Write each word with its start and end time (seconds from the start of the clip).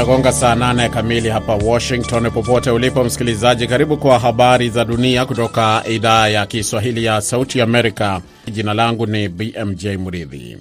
Zimegonga 0.00 0.32
saa 0.32 0.54
nane 0.54 0.88
kamili 0.88 1.28
hapa 1.28 1.54
Washington. 1.54 2.30
Popote 2.30 2.70
ulipo 2.70 3.04
msikilizaji, 3.04 3.66
karibu 3.66 3.96
kwa 3.96 4.18
habari 4.18 4.70
za 4.70 4.84
dunia 4.84 5.26
kutoka 5.26 5.82
idhaa 5.88 6.28
ya 6.28 6.46
Kiswahili 6.46 7.04
ya 7.04 7.20
Sauti 7.20 7.60
Amerika. 7.60 8.20
Jina 8.52 8.74
langu 8.74 9.06
ni 9.06 9.28
BMJ 9.28 9.86
Mridhi. 9.86 10.58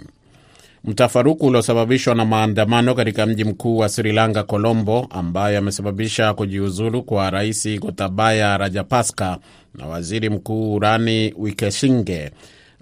Mtafaruku 0.83 1.45
uliosababishwa 1.47 2.15
na 2.15 2.25
maandamano 2.25 2.95
katika 2.95 3.25
mji 3.25 3.43
mkuu 3.43 3.77
wa 3.77 3.89
Sri 3.89 4.11
Lanka, 4.11 4.43
Colombo, 4.43 5.07
ambayo 5.09 5.55
yamesababisha 5.55 6.33
kujiuzulu 6.33 7.03
kwa 7.03 7.29
Rais 7.29 7.79
Gotabaya 7.79 8.57
Rajapaksa 8.57 9.37
na 9.75 9.85
waziri 9.85 10.29
mkuu 10.29 10.79
Rani 10.79 11.33
Wikesinge 11.37 12.31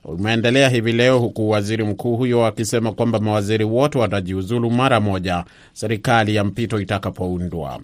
umeendelea 0.07 0.69
hivi 0.69 0.91
leo 0.91 1.19
huku 1.19 1.49
waziri 1.49 1.83
mkuu 1.83 2.15
huyo 2.17 2.45
akisema 2.45 2.91
kwamba 2.91 3.19
mawaziri 3.19 3.63
wote 3.63 3.97
watajiuzulu 3.99 4.71
mara 4.71 4.99
moja 4.99 5.43
serikali 5.73 6.35
ya 6.35 6.43
mpito 6.43 6.79
itakapoundwa. 6.81 7.79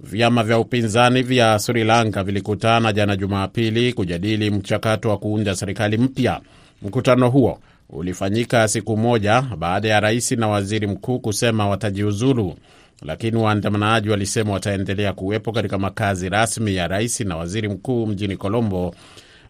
Vyama 0.00 0.42
vya 0.44 0.58
upinzani 0.58 1.22
vya 1.22 1.58
Sri 1.58 1.84
Lanka 1.84 2.24
vilikutana 2.24 2.92
jana 2.92 3.16
Jumapili 3.16 3.92
kujadili 3.92 4.50
mchakato 4.50 5.08
wa 5.10 5.18
kuunda 5.18 5.56
serikali 5.56 5.96
mpya. 5.98 6.40
Mkutano 6.82 7.30
huo 7.30 7.58
ulifanyika 7.90 8.68
siku 8.68 8.96
moja 8.96 9.42
baada 9.58 9.88
ya 9.88 10.00
rais 10.00 10.32
na 10.32 10.48
waziri 10.48 10.86
mkuu 10.86 11.18
kusema 11.18 11.68
watajiuzulu, 11.68 12.54
lakini 13.02 13.36
waandamanaji 13.36 14.08
walisema 14.10 14.52
wataendelea 14.52 15.12
kuwepo 15.12 15.52
katika 15.52 15.78
makazi 15.78 16.28
rasmi 16.28 16.74
ya 16.74 16.88
rais 16.88 17.20
na 17.20 17.36
waziri 17.36 17.68
mkuu 17.68 18.06
mjini 18.06 18.36
Colombo 18.36 18.94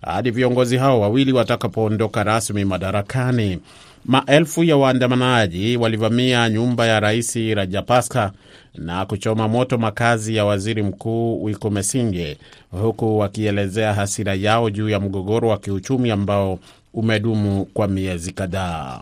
hadi 0.03 0.31
viongozi 0.31 0.77
hao 0.77 1.01
wawili 1.01 1.33
watakapoondoka 1.33 2.25
rasmi 2.25 2.65
madarakani. 2.65 3.59
Maelfu 4.05 4.65
ya 4.65 4.77
waandamanaji 4.77 5.77
walivamia 5.77 6.49
nyumba 6.51 6.87
ya 6.87 7.01
rais 7.01 7.37
Rajapaksa 7.37 8.33
na 8.75 9.07
kuchoma 9.07 9.49
moto 9.49 9.79
makazi 9.79 10.37
ya 10.37 10.45
waziri 10.45 10.83
mkuu 10.83 11.45
Wickremesinghe, 11.45 12.37
huku 12.71 13.19
wakielezea 13.19 13.95
hasira 13.95 14.35
yao 14.35 14.71
juu 14.71 14.89
ya 14.89 15.01
mgogoro 15.01 15.49
wa 15.49 15.59
kiuchumi 15.59 16.11
ambao 16.11 16.59
umedumu 16.95 17.65
kwa 17.65 17.89
miezi 17.89 18.33
kadhaa. 18.33 19.01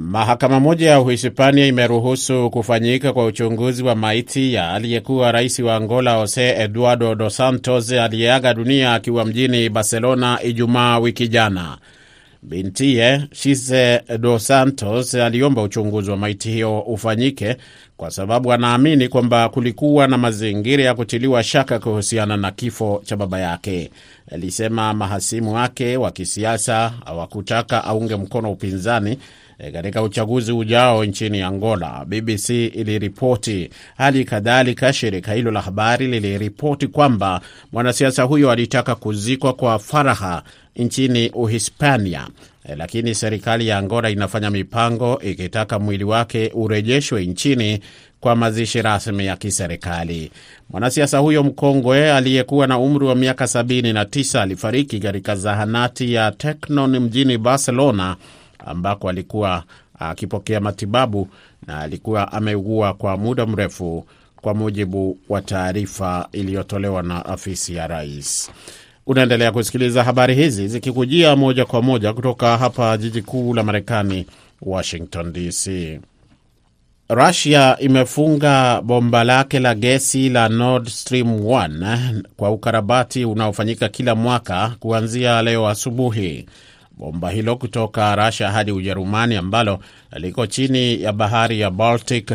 Mahakama 0.00 0.60
moja 0.60 0.90
ya 0.90 1.00
Uhispania 1.00 1.66
imeruhusu 1.66 2.50
kufanyika 2.50 3.12
kwa 3.12 3.24
uchunguzi 3.26 3.82
wa 3.82 3.94
maiti 3.94 4.54
ya 4.54 4.72
aliyekuwa 4.72 5.32
rais 5.32 5.58
wa 5.58 5.76
Angola 5.76 6.16
Jose 6.18 6.48
Eduardo 6.62 7.14
Dos 7.14 7.36
Santos 7.36 7.92
aliyeaga 7.92 8.54
dunia 8.54 8.94
akiwa 8.94 9.24
mjini 9.24 9.68
Barcelona 9.68 10.42
Ijumaa 10.42 10.98
wiki 10.98 11.28
jana. 11.28 11.78
Bintiye 12.42 13.22
Shise 13.32 14.02
Dos 14.18 14.46
Santos 14.46 15.14
aliomba 15.14 15.62
uchunguzi 15.62 16.10
wa 16.10 16.16
maiti 16.16 16.50
hiyo 16.50 16.80
ufanyike 16.80 17.56
kwa 17.96 18.10
sababu 18.10 18.52
anaamini 18.52 19.08
kwamba 19.08 19.48
kulikuwa 19.48 20.06
na 20.06 20.18
mazingira 20.18 20.84
ya 20.84 20.94
kutiliwa 20.94 21.42
shaka 21.42 21.78
kuhusiana 21.78 22.36
na 22.36 22.50
kifo 22.50 23.02
cha 23.04 23.16
baba 23.16 23.40
yake. 23.40 23.90
Alisema 24.32 24.94
mahasimu 24.94 25.54
wake 25.54 25.96
wa 25.96 26.10
kisiasa 26.10 26.92
hawakutaka 27.04 27.84
aunge 27.84 28.16
mkono 28.16 28.52
upinzani 28.52 29.18
katika 29.72 30.02
uchaguzi 30.02 30.52
ujao 30.52 31.04
nchini 31.04 31.42
Angola, 31.42 32.04
BBC 32.04 32.48
iliripoti. 32.50 33.70
Hali 33.96 34.24
kadhalika, 34.24 34.92
shirika 34.92 35.32
hilo 35.32 35.50
la 35.50 35.60
habari 35.60 36.06
liliripoti 36.06 36.86
kwamba 36.86 37.40
mwanasiasa 37.72 38.22
huyo 38.22 38.50
alitaka 38.50 38.94
kuzikwa 38.94 39.52
kwa 39.52 39.78
faraha 39.78 40.42
nchini 40.76 41.28
Uhispania, 41.30 42.28
lakini 42.76 43.14
serikali 43.14 43.68
ya 43.68 43.78
Angola 43.78 44.10
inafanya 44.10 44.50
mipango 44.50 45.20
ikitaka 45.22 45.78
mwili 45.78 46.04
wake 46.04 46.50
urejeshwe 46.54 47.26
nchini 47.26 47.80
kwa 48.20 48.36
mazishi 48.36 48.82
rasmi 48.82 49.26
ya 49.26 49.36
kiserikali. 49.36 50.30
Mwanasiasa 50.70 51.18
huyo 51.18 51.42
mkongwe 51.42 52.12
aliyekuwa 52.12 52.66
na 52.66 52.78
umri 52.78 53.06
wa 53.06 53.14
miaka 53.14 53.44
79 53.44 54.40
alifariki 54.40 55.00
katika 55.00 55.36
zahanati 55.36 56.12
ya 56.14 56.30
Teknon 56.32 56.98
mjini 56.98 57.38
Barcelona 57.38 58.16
ambako 58.66 59.08
alikuwa 59.08 59.64
akipokea 59.98 60.60
matibabu 60.60 61.28
na 61.66 61.80
alikuwa 61.80 62.32
ameugua 62.32 62.94
kwa 62.94 63.16
muda 63.16 63.46
mrefu, 63.46 64.04
kwa 64.36 64.54
mujibu 64.54 65.18
wa 65.28 65.42
taarifa 65.42 66.28
iliyotolewa 66.32 67.02
na 67.02 67.24
afisi 67.24 67.74
ya 67.74 67.86
rais. 67.86 68.50
Unaendelea 69.06 69.52
kusikiliza 69.52 70.04
habari 70.04 70.34
hizi 70.34 70.68
zikikujia 70.68 71.36
moja 71.36 71.64
kwa 71.64 71.82
moja 71.82 72.12
kutoka 72.12 72.58
hapa 72.58 72.96
jiji 72.96 73.22
kuu 73.22 73.54
la 73.54 73.62
Marekani, 73.62 74.26
Washington 74.62 75.32
DC. 75.32 76.00
Rusia 77.10 77.76
imefunga 77.80 78.82
bomba 78.82 79.24
lake 79.24 79.58
la 79.60 79.74
gesi 79.74 80.28
la 80.28 80.48
Nord 80.48 80.88
Stream 80.88 81.40
1 81.40 82.22
kwa 82.36 82.50
ukarabati 82.50 83.24
unaofanyika 83.24 83.88
kila 83.88 84.14
mwaka 84.14 84.72
kuanzia 84.80 85.42
leo 85.42 85.68
asubuhi. 85.68 86.46
Bomba 86.98 87.30
hilo 87.30 87.56
kutoka 87.56 88.16
rasia 88.16 88.50
hadi 88.50 88.72
Ujerumani 88.72 89.36
ambalo 89.36 89.78
liko 90.16 90.46
chini 90.46 91.02
ya 91.02 91.12
bahari 91.12 91.60
ya 91.60 91.70
Baltic 91.70 92.32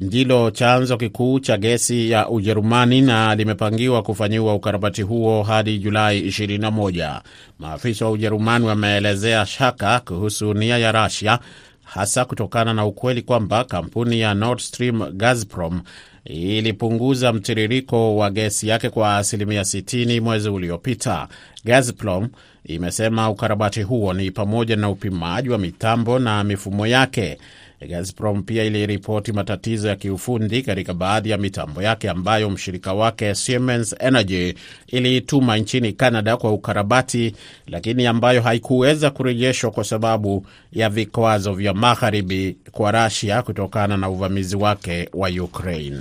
ndilo 0.00 0.50
chanzo 0.50 0.96
kikuu 0.96 1.40
cha 1.40 1.56
gesi 1.56 2.10
ya 2.10 2.28
Ujerumani 2.28 3.00
na 3.00 3.34
limepangiwa 3.34 4.02
kufanyiwa 4.02 4.54
ukarabati 4.54 5.02
huo 5.02 5.42
hadi 5.42 5.78
Julai 5.78 6.20
21. 6.28 7.20
Maafisa 7.58 8.04
wa 8.04 8.10
Ujerumani 8.10 8.66
wameelezea 8.66 9.46
shaka 9.46 10.00
kuhusu 10.00 10.54
nia 10.54 10.78
ya 10.78 10.92
Rasia, 10.92 11.38
hasa 11.84 12.24
kutokana 12.24 12.74
na 12.74 12.86
ukweli 12.86 13.22
kwamba 13.22 13.64
kampuni 13.64 14.20
ya 14.20 14.34
Nord 14.34 14.58
Stream 14.60 15.12
Gazprom 15.12 15.80
ilipunguza 16.24 17.32
mtiririko 17.32 18.16
wa 18.16 18.30
gesi 18.30 18.68
yake 18.68 18.90
kwa 18.90 19.16
asilimia 19.16 19.62
60 19.62 20.20
mwezi 20.20 20.48
uliopita. 20.48 21.28
Gazprom 21.64 22.28
imesema 22.64 23.30
ukarabati 23.30 23.82
huo 23.82 24.12
ni 24.12 24.30
pamoja 24.30 24.76
na 24.76 24.90
upimaji 24.90 25.48
wa 25.48 25.58
mitambo 25.58 26.18
na 26.18 26.44
mifumo 26.44 26.86
yake. 26.86 27.38
Gazprom 27.88 28.42
pia 28.42 28.64
iliripoti 28.64 29.32
matatizo 29.32 29.88
ya 29.88 29.96
kiufundi 29.96 30.62
katika 30.62 30.94
baadhi 30.94 31.30
ya 31.30 31.38
mitambo 31.38 31.82
yake 31.82 32.10
ambayo 32.10 32.50
mshirika 32.50 32.92
wake 32.94 33.34
Siemens 33.34 33.96
Energy 34.00 34.54
iliituma 34.86 35.56
nchini 35.56 35.92
Canada 35.92 36.36
kwa 36.36 36.52
ukarabati, 36.52 37.34
lakini 37.66 38.06
ambayo 38.06 38.42
haikuweza 38.42 39.10
kurejeshwa 39.10 39.70
kwa 39.70 39.84
sababu 39.84 40.46
ya 40.72 40.88
vikwazo 40.90 41.52
vya 41.52 41.74
magharibi 41.74 42.56
kwa 42.72 43.04
Russia 43.04 43.42
kutokana 43.42 43.96
na 43.96 44.08
uvamizi 44.08 44.56
wake 44.56 45.08
wa 45.12 45.28
Ukraine. 45.28 46.00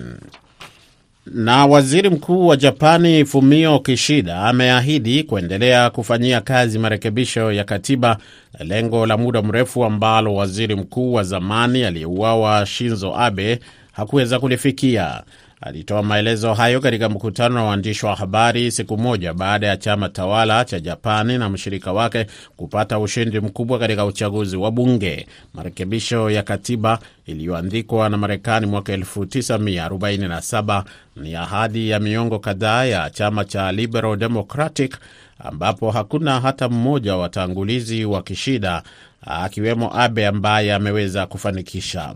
Na 1.25 1.65
waziri 1.65 2.09
mkuu 2.09 2.47
wa 2.47 2.57
Japani 2.57 3.25
Fumio 3.25 3.79
Kishida 3.79 4.41
ameahidi 4.41 5.23
kuendelea 5.23 5.89
kufanyia 5.89 6.41
kazi 6.41 6.79
marekebisho 6.79 7.51
ya 7.51 7.63
katiba, 7.63 8.17
lengo 8.59 9.05
la 9.05 9.17
muda 9.17 9.41
mrefu 9.41 9.85
ambalo 9.85 10.35
waziri 10.35 10.75
mkuu 10.75 11.13
wa 11.13 11.23
zamani 11.23 11.83
aliyeuawa 11.83 12.65
Shinzo 12.65 13.15
Abe 13.15 13.59
hakuweza 13.91 14.39
kulifikia. 14.39 15.21
Alitoa 15.61 16.03
maelezo 16.03 16.53
hayo 16.53 16.79
katika 16.81 17.09
mkutano 17.09 17.55
wa 17.55 17.63
waandishi 17.63 18.05
wa 18.05 18.15
habari 18.15 18.71
siku 18.71 18.97
moja 18.97 19.33
baada 19.33 19.67
ya 19.67 19.77
chama 19.77 20.09
tawala 20.09 20.65
cha 20.65 20.79
Japani 20.79 21.37
na 21.37 21.49
mshirika 21.49 21.93
wake 21.93 22.25
kupata 22.57 22.99
ushindi 22.99 23.39
mkubwa 23.39 23.79
katika 23.79 24.05
uchaguzi 24.05 24.57
wa 24.57 24.71
bunge. 24.71 25.27
Marekebisho 25.53 26.29
ya 26.29 26.43
katiba 26.43 26.99
iliyoandikwa 27.25 28.09
na 28.09 28.17
Marekani 28.17 28.65
mwaka 28.65 28.97
1947 28.97 30.83
ni 31.15 31.35
ahadi 31.35 31.89
ya 31.89 31.99
miongo 31.99 32.39
kadhaa 32.39 32.85
ya 32.85 33.09
chama 33.09 33.45
cha 33.45 33.71
Liberal 33.71 34.17
Democratic 34.17 34.97
ambapo 35.39 35.91
hakuna 35.91 36.39
hata 36.39 36.69
mmoja 36.69 37.15
wa 37.15 37.21
watangulizi 37.21 38.05
wa 38.05 38.23
Kishida 38.23 38.83
akiwemo 39.21 39.99
Abe 39.99 40.27
ambaye 40.27 40.73
ameweza 40.73 41.25
kufanikisha. 41.25 42.13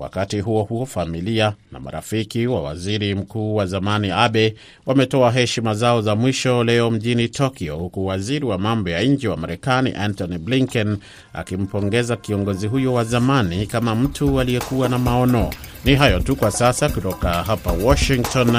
Wakati 0.00 0.40
huo 0.40 0.62
huo, 0.62 0.86
familia 0.86 1.52
na 1.72 1.80
marafiki 1.80 2.46
wa 2.46 2.62
waziri 2.62 3.14
mkuu 3.14 3.54
wa 3.56 3.66
zamani 3.66 4.10
Abe 4.10 4.54
wametoa 4.86 5.30
heshima 5.32 5.74
zao 5.74 6.02
za 6.02 6.16
mwisho 6.16 6.64
leo 6.64 6.90
mjini 6.90 7.28
Tokyo, 7.28 7.76
huku 7.76 8.06
waziri 8.06 8.44
wa 8.46 8.58
mambo 8.58 8.90
ya 8.90 9.02
nje 9.02 9.28
wa 9.28 9.36
Marekani 9.36 9.92
Antony 9.94 10.38
Blinken 10.38 10.96
akimpongeza 11.32 12.16
kiongozi 12.16 12.66
huyo 12.66 12.94
wa 12.94 13.04
zamani 13.04 13.66
kama 13.66 13.94
mtu 13.94 14.40
aliyekuwa 14.40 14.88
na 14.88 14.98
maono. 14.98 15.50
Ni 15.84 15.94
hayo 15.94 16.20
tu 16.20 16.36
kwa 16.36 16.50
sasa 16.50 16.88
kutoka 16.88 17.30
hapa 17.32 17.72
Washington, 17.72 18.56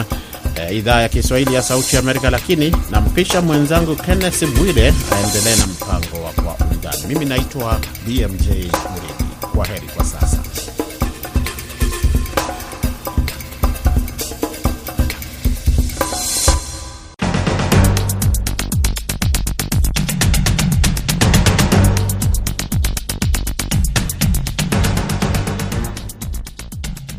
eh, 0.56 0.76
idhaa 0.78 1.02
ya 1.02 1.10
Kiswahili 1.10 1.54
ya 1.54 1.62
Sauti 1.62 1.98
Amerika, 1.98 2.30
lakini 2.30 2.76
nampisha 2.92 3.42
mwenzangu 3.42 3.96
Kenneth 3.96 4.46
Bwire 4.58 4.94
aendelee 5.12 5.56
na 5.56 5.68
mpango 5.68 6.24
wa 6.26 6.32
Kwa 6.32 6.68
Undani. 6.72 7.06
Mimi 7.08 7.26
naitwa 7.26 7.80
BMJ 8.08 8.48
Muridi. 8.48 9.32
Kwa 9.56 9.66
heri 9.66 9.88
kwa 9.96 10.06
sasa. 10.06 10.31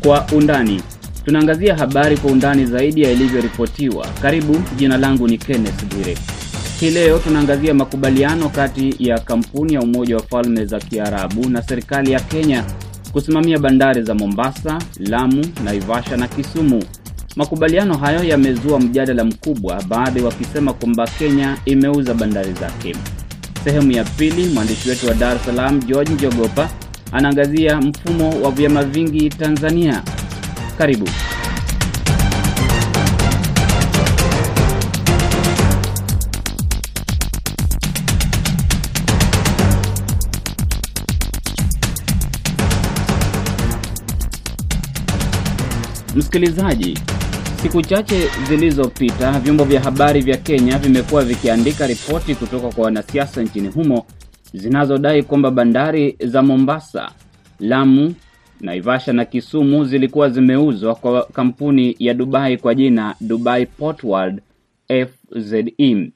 Kwa 0.03 0.25
undani. 0.31 0.81
Tunaangazia 1.25 1.75
habari 1.75 2.17
kwa 2.17 2.31
undani 2.31 2.65
zaidi 2.65 3.01
ya 3.01 3.11
ilivyoripotiwa. 3.11 4.07
Karibu, 4.21 4.61
jina 4.77 4.97
langu 4.97 5.27
ni 5.27 5.37
Kenneth 5.37 5.85
Bwire. 5.85 6.17
Hii 6.79 6.89
leo 6.89 7.19
tunaangazia 7.19 7.73
makubaliano 7.73 8.49
kati 8.49 8.95
ya 8.99 9.19
kampuni 9.19 9.73
ya 9.73 9.81
Umoja 9.81 10.15
wa 10.17 10.23
Falme 10.23 10.65
za 10.65 10.79
Kiarabu 10.79 11.49
na 11.49 11.61
serikali 11.61 12.11
ya 12.11 12.19
Kenya 12.19 12.63
kusimamia 13.13 13.59
bandari 13.59 14.01
za 14.03 14.15
Mombasa, 14.15 14.79
Lamu, 14.99 15.45
Naivasha 15.63 16.17
na 16.17 16.27
Kisumu. 16.27 16.83
Makubaliano 17.35 17.97
hayo 17.97 18.23
yamezua 18.23 18.79
mjadala 18.79 19.23
mkubwa, 19.23 19.83
baadhi 19.87 20.21
wakisema 20.21 20.73
kwamba 20.73 21.07
Kenya 21.19 21.57
imeuza 21.65 22.13
bandari 22.13 22.53
zake. 22.53 22.95
Sehemu 23.63 23.91
ya 23.91 24.03
pili, 24.03 24.45
mwandishi 24.53 24.89
wetu 24.89 25.07
wa 25.07 25.13
Dar 25.13 25.35
es 25.35 25.45
Salaam 25.45 25.79
George 25.79 26.13
Njogopa 26.13 26.69
anaangazia 27.13 27.81
mfumo 27.81 28.41
wa 28.41 28.51
vyama 28.51 28.83
vingi 28.83 29.29
Tanzania. 29.29 30.03
Karibu. 30.77 31.09
Msikilizaji, 46.15 46.99
siku 47.63 47.81
chache 47.81 48.29
zilizopita 48.49 49.39
vyombo 49.39 49.63
vya 49.63 49.81
habari 49.81 50.21
vya 50.21 50.37
Kenya 50.37 50.77
vimekuwa 50.79 51.23
vikiandika 51.23 51.87
ripoti 51.87 52.35
kutoka 52.35 52.67
kwa 52.69 52.85
wanasiasa 52.85 53.41
nchini 53.41 53.67
humo 53.67 54.05
zinazodai 54.53 55.23
kwamba 55.23 55.51
bandari 55.51 56.15
za 56.19 56.41
Mombasa, 56.43 57.11
Lamu, 57.59 58.15
Naivasha 58.61 59.13
na 59.13 59.25
Kisumu 59.25 59.85
zilikuwa 59.85 60.29
zimeuzwa 60.29 60.95
kwa 60.95 61.23
kampuni 61.23 61.95
ya 61.99 62.13
Dubai 62.13 62.57
kwa 62.57 62.75
jina 62.75 63.15
Dubai 63.21 63.65
Port 63.65 64.03
World 64.03 64.41
FZE. 64.89 66.11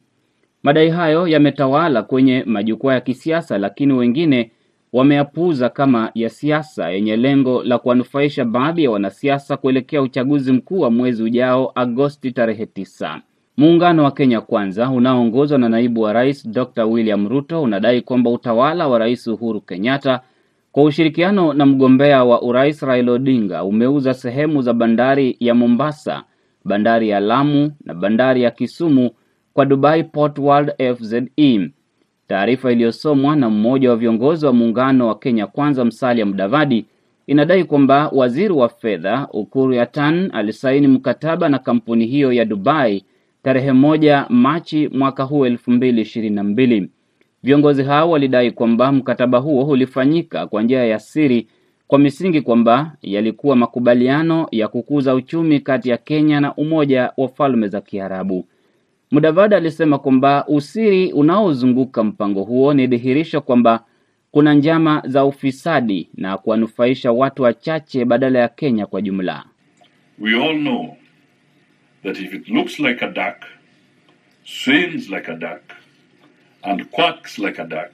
Madai 0.63 0.89
hayo 0.89 1.28
yametawala 1.28 2.04
kwenye 2.04 2.44
majukwaa 2.45 2.94
ya 2.94 3.01
kisiasa, 3.01 3.57
lakini 3.57 3.94
wengine 3.94 4.51
wameyapuuza 4.94 5.69
kama 5.69 6.12
ya 6.16 6.30
siasa 6.30 6.89
yenye 6.89 7.16
lengo 7.18 7.63
la 7.63 7.78
kuwanufaisha 7.78 8.45
baadhi 8.45 8.84
ya 8.84 8.92
wanasiasa 8.92 9.57
kuelekea 9.57 10.01
uchaguzi 10.01 10.51
mkuu 10.51 10.80
wa 10.80 10.92
mwezi 10.92 11.24
ujao 11.24 11.72
Agosti 11.75 12.31
tarehe 12.31 12.66
tisa. 12.66 13.22
Muungano 13.57 14.04
wa 14.04 14.12
Kenya 14.12 14.42
Kwanza 14.42 14.89
unaoongozwa 14.89 15.57
na 15.57 15.69
naibu 15.69 16.01
wa 16.01 16.13
rais 16.13 16.48
Dr 16.50 16.83
William 16.86 17.27
Ruto 17.30 17.62
unadai 17.62 18.01
kwamba 18.01 18.30
utawala 18.30 18.88
wa 18.88 18.98
Rais 19.00 19.27
Uhuru 19.27 19.62
Kenyatta 19.62 20.21
kwa 20.71 20.83
ushirikiano 20.83 21.54
na 21.54 21.65
mgombea 21.65 22.24
wa 22.24 22.42
urais 22.42 22.81
Raila 22.81 23.12
Odinga 23.12 23.63
umeuza 23.63 24.13
sehemu 24.13 24.62
za 24.62 24.74
bandari 24.74 25.38
ya 25.39 25.56
Mombasa, 25.56 26.24
bandari 26.65 27.09
ya 27.09 27.19
Lamu 27.19 27.71
na 27.86 27.94
bandari 27.94 28.42
ya 28.44 28.51
Kisumu 28.51 29.09
kwa 29.54 29.65
Dubai 29.65 30.03
Port 30.03 30.39
World 30.39 30.71
FZE. 30.95 31.69
Taarifa 32.27 32.71
iliyosomwa 32.71 33.36
na 33.36 33.50
mmoja 33.50 33.89
wa 33.89 33.95
viongozi 33.95 34.45
wa 34.45 34.53
muungano 34.53 35.07
wa 35.07 35.19
Kenya 35.19 35.48
Kwanza, 35.48 35.86
Musalia 35.86 36.25
Mudavadi, 36.25 36.86
inadai 37.27 37.63
kwamba 37.63 38.10
waziri 38.13 38.53
wa 38.53 38.69
fedha 38.69 39.27
Ukur 39.33 39.74
Yatan 39.74 40.30
alisaini 40.33 40.88
mkataba 40.88 41.50
na 41.50 41.60
kampuni 41.60 42.06
hiyo 42.06 42.33
ya 42.33 42.45
Dubai 42.45 43.03
tarehe 43.48 43.72
moja 43.72 44.26
Machi 44.30 44.88
mwaka 44.88 45.24
huu 45.24 45.46
elfu 45.46 45.72
mbili 45.72 46.02
ishirini 46.02 46.36
na 46.36 46.44
mbili. 46.44 46.90
Viongozi 47.44 47.84
hao 47.84 48.10
walidai 48.10 48.52
kwamba 48.52 48.92
mkataba 48.92 49.38
huo 49.38 49.64
ulifanyika 49.66 50.48
kwa 50.48 50.62
njia 50.64 50.86
ya 50.86 51.00
siri 51.00 51.48
kwa 51.88 52.00
misingi 52.00 52.42
kwamba 52.42 52.92
yalikuwa 53.02 53.56
makubaliano 53.56 54.48
ya 54.52 54.68
kukuza 54.68 55.16
uchumi 55.16 55.60
kati 55.60 55.90
ya 55.90 55.98
Kenya 55.98 56.40
na 56.40 56.56
Umoja 56.56 57.12
wa 57.18 57.28
Falme 57.28 57.68
za 57.68 57.82
Kiarabu. 57.82 58.46
Mudavadi 59.12 59.56
alisema 59.56 60.00
kwamba 60.00 60.46
usiri 60.48 61.12
unaozunguka 61.14 62.04
mpango 62.04 62.44
huo 62.44 62.74
ni 62.74 62.88
dhihirisho 62.88 63.42
kwamba 63.42 63.84
kuna 64.32 64.54
njama 64.54 65.04
za 65.06 65.26
ufisadi 65.26 66.10
na 66.16 66.38
kuwanufaisha 66.38 67.12
watu 67.12 67.44
wachache 67.44 68.06
badala 68.06 68.40
ya 68.40 68.48
Kenya 68.48 68.86
kwa 68.86 69.02
jumla. 69.02 69.44
We 70.20 70.44
all 70.46 70.60
know 70.60 70.98
that 72.04 72.18
if 72.20 72.34
it 72.34 72.48
looks 72.50 72.80
like 72.80 73.06
a 73.06 73.10
duck, 73.12 73.46
swims 74.46 75.10
like 75.10 75.32
a 75.32 75.36
duck, 75.36 75.62
and 76.64 76.92
quacks 76.92 77.38
like 77.40 77.60
a 77.62 77.66
duck, 77.66 77.92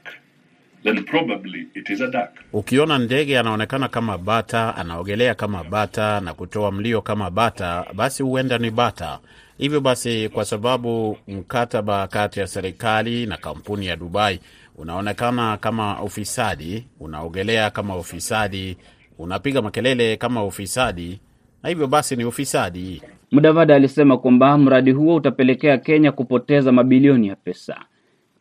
then 0.83 1.03
probably 1.05 1.67
it 1.75 1.89
is 1.89 2.01
a 2.01 2.07
duck. 2.11 2.29
Ukiona 2.53 2.97
ndege 2.99 3.39
anaonekana 3.39 3.87
kama 3.87 4.17
bata, 4.17 4.75
anaogelea 4.75 5.35
kama 5.35 5.63
bata 5.63 6.19
na 6.19 6.33
kutoa 6.33 6.71
mlio 6.71 7.01
kama 7.01 7.29
bata, 7.29 7.85
basi 7.93 8.23
huenda 8.23 8.57
ni 8.57 8.71
bata. 8.71 9.19
Hivyo 9.57 9.81
basi, 9.81 10.29
kwa 10.29 10.45
sababu 10.45 11.17
mkataba 11.27 12.07
kati 12.07 12.39
ya 12.39 12.47
serikali 12.47 13.25
na 13.25 13.37
kampuni 13.37 13.85
ya 13.85 13.95
Dubai 13.95 14.39
unaonekana 14.75 15.57
kama 15.57 16.01
ufisadi, 16.03 16.87
unaogelea 16.99 17.69
kama 17.69 17.95
ufisadi, 17.97 18.77
unapiga 19.17 19.61
makelele 19.61 20.17
kama 20.17 20.45
ufisadi, 20.45 21.19
na 21.63 21.69
hivyo 21.69 21.87
basi 21.87 22.15
ni 22.15 22.25
ufisadi. 22.25 23.01
Mudavadi 23.33 23.73
alisema 23.73 24.17
kwamba 24.17 24.57
mradi 24.57 24.91
huo 24.91 25.15
utapelekea 25.15 25.77
Kenya 25.77 26.11
kupoteza 26.11 26.71
mabilioni 26.71 27.27
ya 27.27 27.35
pesa. 27.35 27.77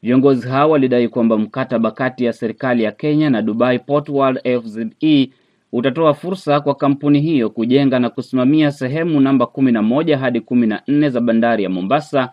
Viongozi 0.02 0.48
hao 0.48 0.70
walidai 0.70 1.08
kwamba 1.08 1.38
mkataba 1.38 1.90
kati 1.90 2.24
ya 2.24 2.32
serikali 2.32 2.82
ya 2.82 2.92
Kenya 2.92 3.30
na 3.30 3.42
Dubai 3.42 3.78
Port 3.78 4.08
World 4.08 4.40
FZE 4.62 5.30
utatoa 5.72 6.14
fursa 6.14 6.60
kwa 6.60 6.74
kampuni 6.74 7.20
hiyo 7.20 7.50
kujenga 7.50 7.98
na 7.98 8.10
kusimamia 8.10 8.70
sehemu 8.72 9.20
namba 9.20 9.46
kumi 9.46 9.72
na 9.72 9.82
moja 9.82 10.18
hadi 10.18 10.40
kumi 10.40 10.66
na 10.66 10.82
nne 10.88 11.10
za 11.10 11.20
bandari 11.20 11.64
ya 11.64 11.70
Mombasa, 11.70 12.30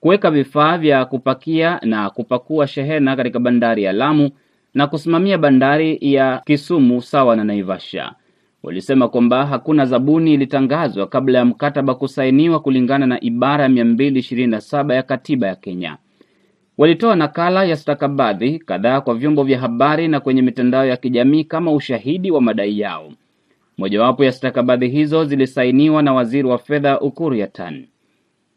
kuweka 0.00 0.30
vifaa 0.30 0.78
vya 0.78 1.04
kupakia 1.04 1.80
na 1.82 2.10
kupakua 2.10 2.66
shehena 2.66 3.16
katika 3.16 3.38
bandari 3.38 3.82
ya 3.82 3.92
Lamu 3.92 4.30
na 4.74 4.86
kusimamia 4.86 5.38
bandari 5.38 5.98
ya 6.00 6.42
Kisumu 6.46 7.02
sawa 7.02 7.36
na 7.36 7.44
Naivasha. 7.44 8.12
Walisema 8.62 9.08
kwamba 9.08 9.46
hakuna 9.46 9.86
zabuni 9.86 10.34
ilitangazwa 10.34 11.06
kabla 11.06 11.38
ya 11.38 11.44
mkataba 11.44 11.94
kusainiwa 11.94 12.60
kulingana 12.60 13.06
na 13.06 13.20
ibara 13.20 13.62
ya 13.62 13.68
mia 13.68 13.84
mbili 13.84 14.18
ishirini 14.20 14.50
na 14.50 14.60
saba 14.60 14.94
ya 14.94 15.02
katiba 15.02 15.46
ya 15.46 15.54
Kenya. 15.54 15.96
Walitoa 16.78 17.16
nakala 17.16 17.64
ya 17.64 17.76
stakabadhi 17.76 18.58
kadhaa 18.58 19.00
kwa 19.00 19.14
vyombo 19.14 19.42
vya 19.44 19.58
habari 19.60 20.08
na 20.08 20.20
kwenye 20.20 20.42
mitandao 20.42 20.86
ya 20.86 20.96
kijamii 20.96 21.44
kama 21.44 21.72
ushahidi 21.72 22.30
wa 22.30 22.40
madai 22.40 22.80
yao. 22.80 23.12
Mojawapo 23.78 24.24
ya 24.24 24.32
stakabadhi 24.32 24.88
hizo 24.88 25.24
zilisainiwa 25.24 26.02
na 26.02 26.12
waziri 26.12 26.48
wa 26.48 26.58
fedha 26.58 27.00
Ukur 27.00 27.36
Yatan. 27.36 27.86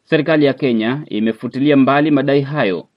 Serikali 0.03 0.45
ya 0.45 0.53
Kenya 0.53 1.01
imefutilia 1.09 1.77
mbali 1.77 2.11
madai 2.11 2.41
hayo. 2.41 2.87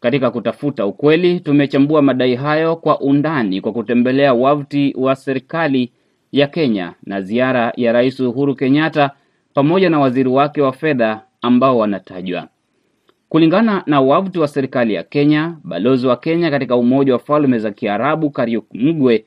Katika 0.00 0.30
kutafuta 0.30 0.86
ukweli, 0.86 1.40
tumechambua 1.40 2.02
madai 2.02 2.34
hayo 2.34 2.76
kwa 2.76 3.00
undani 3.00 3.60
kwa 3.60 3.72
kutembelea 3.72 4.34
wavuti 4.34 4.94
wa 4.98 5.16
serikali 5.16 5.92
ya 6.32 6.46
Kenya 6.46 6.92
na 7.06 7.20
ziara 7.22 7.72
ya 7.76 7.92
Rais 7.92 8.20
Uhuru 8.20 8.54
Kenyatta 8.54 9.10
pamoja 9.54 9.90
na 9.90 9.98
waziri 10.00 10.28
wake 10.28 10.62
wa 10.62 10.72
fedha 10.72 11.20
ambao 11.42 11.78
wanatajwa. 11.78 12.48
Kulingana 13.28 13.82
na 13.86 14.00
wavuti 14.00 14.38
wa 14.38 14.48
serikali 14.48 14.94
ya 14.94 15.02
Kenya, 15.02 15.56
balozi 15.64 16.06
wa 16.06 16.16
Kenya 16.16 16.50
katika 16.50 16.76
Umoja 16.76 17.12
wa 17.12 17.18
Falme 17.18 17.58
za 17.58 17.70
Kiarabu 17.70 18.30
Kariuk 18.30 18.64
Mgwe 18.74 19.24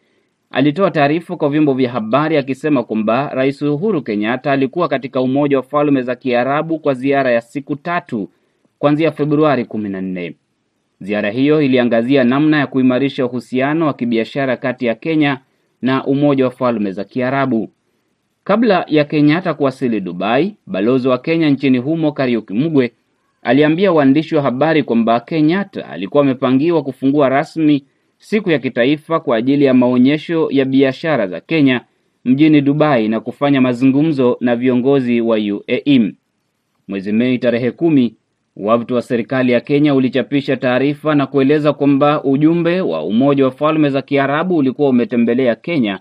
alitoa 0.51 0.91
taarifa 0.91 1.35
kwa 1.37 1.49
vyombo 1.49 1.73
vya 1.73 1.91
habari 1.91 2.37
akisema 2.37 2.83
kwamba 2.83 3.29
Rais 3.33 3.61
Uhuru 3.61 4.01
Kenyatta 4.01 4.51
alikuwa 4.51 4.87
katika 4.87 5.21
Umoja 5.21 5.57
wa 5.57 5.63
Falme 5.63 6.01
za 6.01 6.15
Kiarabu 6.15 6.79
kwa 6.79 6.93
ziara 6.93 7.31
ya 7.31 7.41
siku 7.41 7.75
tatu 7.75 8.29
kuanzia 8.79 9.11
Februari 9.11 9.65
kumi 9.65 9.89
na 9.89 10.01
nne. 10.01 10.35
Ziara 11.01 11.29
hiyo 11.29 11.61
iliangazia 11.61 12.23
namna 12.23 12.59
ya 12.59 12.67
kuimarisha 12.67 13.25
uhusiano 13.25 13.85
wa 13.87 13.93
kibiashara 13.93 14.57
kati 14.57 14.85
ya 14.85 14.95
Kenya 14.95 15.39
na 15.81 16.05
Umoja 16.05 16.45
wa 16.45 16.51
Falme 16.51 16.91
za 16.91 17.03
Kiarabu. 17.03 17.69
Kabla 18.43 18.85
ya 18.87 19.03
Kenyatta 19.05 19.53
kuwasili 19.53 19.99
Dubai, 19.99 20.55
balozi 20.67 21.07
wa 21.07 21.17
Kenya 21.17 21.49
nchini 21.49 21.77
humo 21.77 22.11
Kariuki 22.11 22.53
Mugwe 22.53 22.91
aliambia 23.41 23.91
waandishi 23.91 24.35
wa 24.35 24.41
habari 24.41 24.83
kwamba 24.83 25.19
Kenyatta 25.19 25.89
alikuwa 25.89 26.23
amepangiwa 26.23 26.83
kufungua 26.83 27.29
rasmi 27.29 27.83
siku 28.17 28.51
ya 28.51 28.59
kitaifa 28.59 29.19
kwa 29.19 29.37
ajili 29.37 29.65
ya 29.65 29.73
maonyesho 29.73 30.47
ya 30.51 30.65
biashara 30.65 31.27
za 31.27 31.39
Kenya 31.41 31.81
mjini 32.25 32.61
Dubai 32.61 33.07
na 33.07 33.19
kufanya 33.19 33.61
mazungumzo 33.61 34.37
na 34.39 34.55
viongozi 34.55 35.21
wa 35.21 35.37
UAE. 35.37 36.13
Mwezi 36.87 37.11
Mei 37.11 37.37
tarehe 37.37 37.71
kumi, 37.71 38.15
wavuti 38.57 38.93
wa 38.93 39.01
serikali 39.01 39.51
ya 39.51 39.59
Kenya 39.61 39.95
ulichapisha 39.95 40.57
taarifa 40.57 41.15
na 41.15 41.27
kueleza 41.27 41.73
kwamba 41.73 42.23
ujumbe 42.23 42.81
wa 42.81 43.03
Umoja 43.03 43.45
wa 43.45 43.51
Falme 43.51 43.89
za 43.89 44.01
Kiarabu 44.01 44.57
ulikuwa 44.57 44.89
umetembelea 44.89 45.55
Kenya 45.55 45.99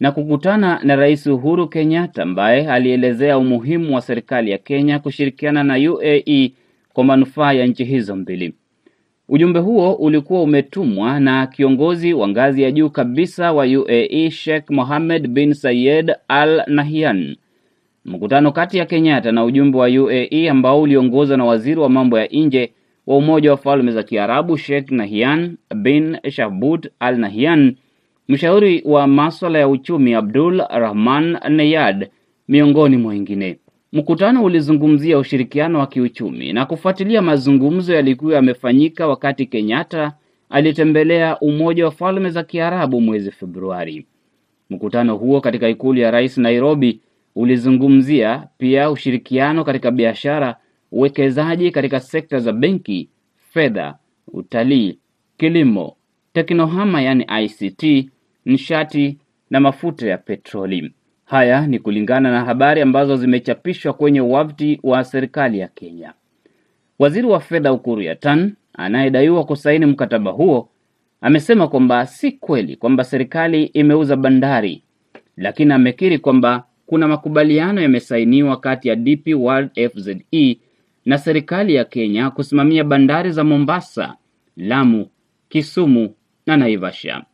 na 0.00 0.12
kukutana 0.12 0.80
na 0.82 0.96
Rais 0.96 1.26
Uhuru 1.26 1.68
Kenyatta 1.68 2.22
ambaye 2.22 2.68
alielezea 2.70 3.38
umuhimu 3.38 3.94
wa 3.94 4.00
serikali 4.00 4.50
ya 4.50 4.58
Kenya 4.58 4.98
kushirikiana 4.98 5.64
na 5.64 5.74
UAE 5.92 6.52
kwa 6.92 7.04
manufaa 7.04 7.52
ya 7.52 7.66
nchi 7.66 7.84
hizo 7.84 8.16
mbili. 8.16 8.54
Ujumbe 9.28 9.60
huo 9.60 9.92
ulikuwa 9.94 10.42
umetumwa 10.42 11.20
na 11.20 11.46
kiongozi 11.46 12.14
wa 12.14 12.28
ngazi 12.28 12.62
ya 12.62 12.70
juu 12.70 12.90
kabisa 12.90 13.52
wa 13.52 13.64
UAE 13.64 14.30
Sheikh 14.30 14.70
Mohammed 14.70 15.28
bin 15.28 15.54
Sayed 15.54 16.12
Al 16.28 16.62
Nahyan. 16.66 17.36
Mkutano 18.04 18.52
kati 18.52 18.78
ya 18.78 18.86
Kenyatta 18.86 19.32
na 19.32 19.44
ujumbe 19.44 19.78
wa 19.78 19.86
UAE 19.88 20.48
ambao 20.50 20.82
uliongozwa 20.82 21.36
na 21.36 21.44
waziri 21.44 21.80
wa 21.80 21.88
mambo 21.88 22.18
ya 22.18 22.26
nje 22.26 22.72
wa 23.06 23.16
Umoja 23.16 23.50
wa 23.50 23.56
Falme 23.56 23.92
za 23.92 24.02
Kiarabu 24.02 24.56
Sheikh 24.58 24.90
Nahyan 24.90 25.56
bin 25.74 26.16
Shahbut 26.30 26.88
Al 27.00 27.18
Nahyan, 27.18 27.76
mshauri 28.28 28.82
wa 28.84 29.06
maswala 29.06 29.58
ya 29.58 29.68
uchumi 29.68 30.14
Abdul 30.14 30.62
Rahman 30.70 31.38
Neyad, 31.50 32.08
miongoni 32.48 32.96
mwa 32.96 33.10
wengine. 33.12 33.58
Mkutano 33.92 34.44
ulizungumzia 34.44 35.18
ushirikiano 35.18 35.78
wa 35.78 35.86
kiuchumi 35.86 36.52
na 36.52 36.66
kufuatilia 36.66 37.22
mazungumzo 37.22 37.94
yalikuwa 37.94 38.34
yamefanyika 38.34 39.06
wakati 39.08 39.46
Kenyatta 39.46 40.12
alitembelea 40.50 41.38
Umoja 41.40 41.84
wa 41.84 41.90
Falme 41.90 42.30
za 42.30 42.42
Kiarabu 42.42 43.00
mwezi 43.00 43.30
Februari. 43.30 44.06
Mkutano 44.70 45.16
huo 45.16 45.40
katika 45.40 45.68
ikulu 45.68 45.98
ya 46.00 46.10
rais 46.10 46.38
Nairobi 46.38 47.00
ulizungumzia 47.34 48.46
pia 48.58 48.90
ushirikiano 48.90 49.64
katika 49.64 49.90
biashara, 49.90 50.56
uwekezaji 50.92 51.70
katika 51.70 52.00
sekta 52.00 52.38
za 52.38 52.52
benki, 52.52 53.08
fedha, 53.52 53.94
utalii, 54.32 54.98
kilimo, 55.36 55.96
teknohama 56.32 57.02
yani 57.02 57.26
ICT, 57.44 58.10
nishati 58.44 59.18
na 59.50 59.60
mafuta 59.60 60.08
ya 60.08 60.18
petroli. 60.18 60.92
Haya 61.24 61.66
ni 61.66 61.78
kulingana 61.78 62.30
na 62.30 62.44
habari 62.44 62.80
ambazo 62.80 63.16
zimechapishwa 63.16 63.92
kwenye 63.92 64.20
wavuti 64.20 64.80
wa 64.82 65.04
serikali 65.04 65.58
ya 65.58 65.68
Kenya. 65.68 66.12
Waziri 66.98 67.26
wa 67.26 67.40
fedha 67.40 67.72
Ukur 67.72 68.02
Yatan 68.02 68.54
anayedaiwa 68.74 69.44
kusaini 69.44 69.86
mkataba 69.86 70.30
huo 70.30 70.68
amesema 71.20 71.68
kwamba 71.68 72.06
si 72.06 72.32
kweli 72.32 72.76
kwamba 72.76 73.04
serikali 73.04 73.64
imeuza 73.64 74.16
bandari, 74.16 74.82
lakini 75.36 75.72
amekiri 75.72 76.18
kwamba 76.18 76.64
kuna 76.90 77.08
makubaliano 77.08 77.80
yamesainiwa 77.82 78.56
kati 78.60 78.88
ya 78.88 78.96
DP 78.96 79.26
World 79.34 79.70
FZE 79.94 80.58
na 81.04 81.18
serikali 81.18 81.74
ya 81.74 81.84
Kenya 81.84 82.30
kusimamia 82.30 82.84
bandari 82.84 83.30
za 83.32 83.44
Mombasa, 83.44 84.16
Lamu, 84.56 85.06
Kisumu 85.48 86.14
na 86.46 86.56
Naivasha. 86.56 87.24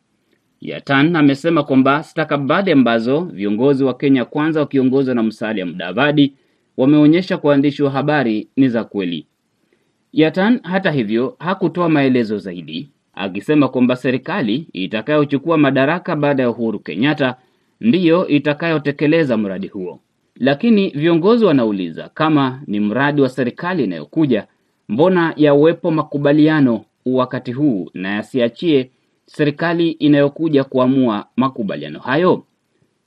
Yatan 0.61 1.15
amesema 1.15 1.63
kwamba 1.63 2.03
stakabadhi 2.03 2.71
ambazo 2.71 3.21
viongozi 3.21 3.83
wa 3.83 3.93
Kenya 3.93 4.25
Kwanza 4.25 4.59
wakiongozwa 4.59 5.15
na 5.15 5.23
Musalia 5.23 5.65
Mudavadi 5.65 6.33
wameonyesha 6.77 7.37
kwa 7.37 7.49
waandishi 7.49 7.83
wa 7.83 7.91
habari 7.91 8.47
ni 8.55 8.69
za 8.69 8.83
kweli. 8.83 9.27
Yatan 10.13 10.59
hata 10.63 10.91
hivyo 10.91 11.35
hakutoa 11.39 11.89
maelezo 11.89 12.37
zaidi, 12.37 12.89
akisema 13.13 13.67
kwamba 13.69 13.95
serikali 13.95 14.67
itakayochukua 14.73 15.57
madaraka 15.57 16.15
baada 16.15 16.43
ya 16.43 16.49
Uhuru 16.49 16.79
Kenyatta 16.79 17.35
ndiyo 17.81 18.27
itakayotekeleza 18.27 19.37
mradi 19.37 19.67
huo. 19.67 19.99
Lakini 20.35 20.89
viongozi 20.89 21.45
wanauliza 21.45 22.09
kama 22.09 22.61
ni 22.67 22.79
mradi 22.79 23.21
wa 23.21 23.29
serikali 23.29 23.83
inayokuja, 23.83 24.47
mbona 24.89 25.33
yawepo 25.35 25.91
makubaliano 25.91 26.85
wakati 27.05 27.51
huu 27.51 27.89
na 27.93 28.09
yasiachie 28.15 28.91
serikali 29.25 29.91
inayokuja 29.91 30.63
kuamua 30.63 31.25
makubaliano 31.35 31.99
hayo? 31.99 32.43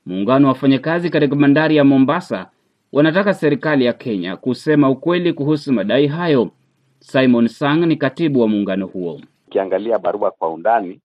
Muungano 0.07 0.47
wa 0.47 0.53
wafanyakazi 0.53 1.11
katika 1.11 1.37
bandari 1.37 1.77
ya 1.77 1.85
Mombasa 1.85 2.51
wanataka 2.93 3.35
serikali 3.35 3.85
ya 3.85 3.93
Kenya 3.93 4.37
kusema 4.37 4.91
ukweli 4.91 5.33
kuhusu 5.33 5.73
madai 5.73 6.07
hayo. 6.07 6.51
Simon 7.01 7.49
Sang 7.49 7.87
ni 7.87 7.97
katibu 7.97 8.41
wa 8.41 8.49
muungano 8.49 8.87
huo. 8.87 9.21
Ukiangalia 9.49 9.99
barua 9.99 10.31
kwa 10.31 10.51
undani, 10.51 11.01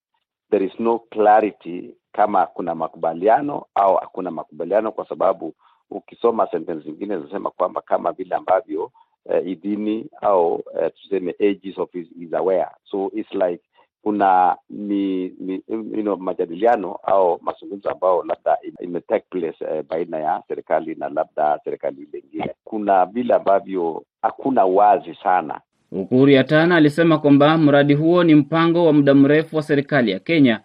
there 0.51 0.65
is 0.65 0.79
no 0.79 0.99
clarity 0.99 1.89
kama 2.15 2.45
kuna 2.45 2.75
makubaliano 2.75 3.65
au 3.75 3.95
hakuna 3.95 4.31
makubaliano, 4.31 4.91
kwa 4.91 5.07
sababu 5.09 5.53
ukisoma 5.91 6.47
sentensi 6.51 6.83
zingine 6.85 7.17
zinasema 7.17 7.49
kwamba 7.49 7.81
kama 7.81 8.11
vile 8.11 8.35
ambavyo 8.35 8.91
uh, 9.25 9.47
idhini 9.47 10.05
au 10.21 10.53
uh, 10.55 10.87
tuseme 11.01 11.35
aegis 11.39 11.77
office 11.77 12.09
is 12.21 12.33
aware, 12.33 12.67
so 12.91 13.11
it's 13.15 13.33
like 13.33 13.63
kuna 14.03 14.57
ni, 14.69 15.27
ni 15.39 15.61
you 15.67 16.01
know, 16.01 16.17
majadiliano 16.17 16.99
au 17.03 17.39
mazungumzo 17.41 17.89
ambao 17.89 18.23
labda 18.23 18.57
ime 18.79 19.01
take 19.01 19.25
place 19.29 19.65
eh, 19.71 19.83
baina 19.89 20.17
ya 20.19 20.43
serikali 20.47 20.95
na 20.95 21.09
labda 21.09 21.59
serikali 21.63 22.01
ile 22.01 22.19
ingine. 22.19 22.51
Kuna 22.63 23.05
vile 23.05 23.33
ambavyo 23.33 24.03
hakuna 24.21 24.65
wazi 24.65 25.15
sana 25.23 25.61
Ukur 25.91 26.29
Yatana 26.29 26.75
alisema 26.75 27.17
kwamba 27.17 27.57
mradi 27.57 27.93
huo 27.93 28.23
ni 28.23 28.35
mpango 28.35 28.85
wa 28.85 28.93
muda 28.93 29.13
mrefu 29.13 29.55
wa 29.55 29.61
serikali 29.61 30.11
ya 30.11 30.19
Kenya 30.19 30.61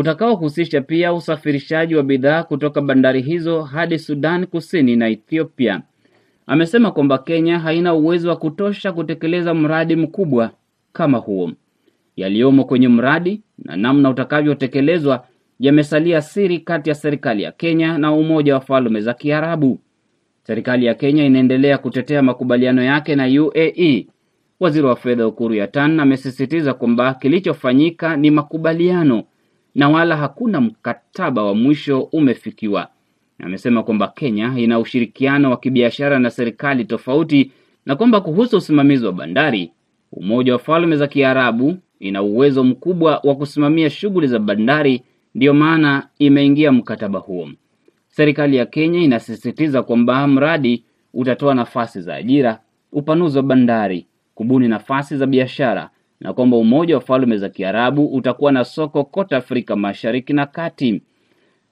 utakaohusisha 0.00 0.80
pia 0.80 1.12
usafirishaji 1.12 1.94
wa 1.94 2.02
bidhaa 2.02 2.42
kutoka 2.42 2.80
bandari 2.80 3.22
hizo 3.22 3.62
hadi 3.62 3.98
Sudan 3.98 4.46
Kusini 4.46 4.96
na 4.96 5.08
Ethiopia. 5.08 5.82
Amesema 6.46 6.90
kwamba 6.90 7.18
Kenya 7.18 7.58
haina 7.58 7.94
uwezo 7.94 8.28
wa 8.28 8.36
kutosha 8.36 8.92
kutekeleza 8.92 9.54
mradi 9.54 9.96
mkubwa 9.96 10.50
kama 10.92 11.18
huo. 11.18 11.52
Yaliyomo 12.16 12.64
kwenye 12.64 12.88
mradi 12.88 13.42
na 13.64 13.76
namna 13.76 14.10
utakavyotekelezwa 14.10 15.26
yamesalia 15.60 16.22
siri 16.22 16.58
kati 16.58 16.88
ya 16.88 16.94
serikali 16.94 17.42
ya 17.42 17.52
Kenya 17.52 17.98
na 17.98 18.12
Umoja 18.12 18.54
wa 18.54 18.60
Falme 18.60 19.00
za 19.00 19.14
Kiarabu. 19.14 19.78
Serikali 20.42 20.86
ya 20.86 20.94
Kenya 20.94 21.24
inaendelea 21.24 21.78
kutetea 21.78 22.22
makubaliano 22.22 22.82
yake 22.82 23.14
na 23.16 23.42
UAE. 23.42 24.06
Waziri 24.60 24.86
wa 24.86 24.96
fedha 24.96 25.26
Ukuru 25.26 25.54
Yatan 25.54 26.00
amesisitiza 26.00 26.74
kwamba 26.74 27.14
kilichofanyika 27.14 28.16
ni 28.16 28.30
makubaliano 28.30 29.24
na 29.76 29.88
wala 29.88 30.16
hakuna 30.16 30.60
mkataba 30.60 31.42
wa 31.44 31.54
mwisho 31.54 32.00
umefikiwa. 32.00 32.88
Amesema 33.38 33.82
kwamba 33.82 34.08
Kenya 34.08 34.54
ina 34.58 34.78
ushirikiano 34.78 35.50
wa 35.50 35.56
kibiashara 35.56 36.18
na 36.18 36.30
serikali 36.30 36.84
tofauti 36.84 37.52
na 37.86 37.96
kwamba 37.96 38.20
kuhusu 38.20 38.56
usimamizi 38.56 39.06
wa 39.06 39.12
bandari, 39.12 39.72
Umoja 40.12 40.52
wa 40.52 40.58
Falme 40.58 40.96
za 40.96 41.06
Kiarabu 41.06 41.76
ina 42.00 42.22
uwezo 42.22 42.64
mkubwa 42.64 43.20
wa 43.24 43.34
kusimamia 43.34 43.90
shughuli 43.90 44.26
za 44.26 44.38
bandari, 44.38 45.02
ndiyo 45.34 45.54
maana 45.54 46.08
imeingia 46.18 46.72
mkataba 46.72 47.18
huo. 47.18 47.48
Serikali 48.08 48.56
ya 48.56 48.66
Kenya 48.66 49.00
inasisitiza 49.00 49.82
kwamba 49.82 50.26
mradi 50.26 50.84
utatoa 51.14 51.54
nafasi 51.54 52.00
za 52.00 52.14
ajira, 52.14 52.60
upanuzi 52.92 53.36
wa 53.36 53.42
bandari, 53.42 54.06
kubuni 54.34 54.68
nafasi 54.68 55.16
za 55.16 55.26
biashara 55.26 55.90
na 56.20 56.32
kwamba 56.32 56.56
Umoja 56.56 56.94
wa 56.94 57.00
Falme 57.00 57.38
za 57.38 57.48
Kiarabu 57.48 58.06
utakuwa 58.06 58.52
na 58.52 58.64
soko 58.64 59.04
kote 59.04 59.36
Afrika 59.36 59.76
Mashariki 59.76 60.32
na 60.32 60.46
Kati. 60.46 61.02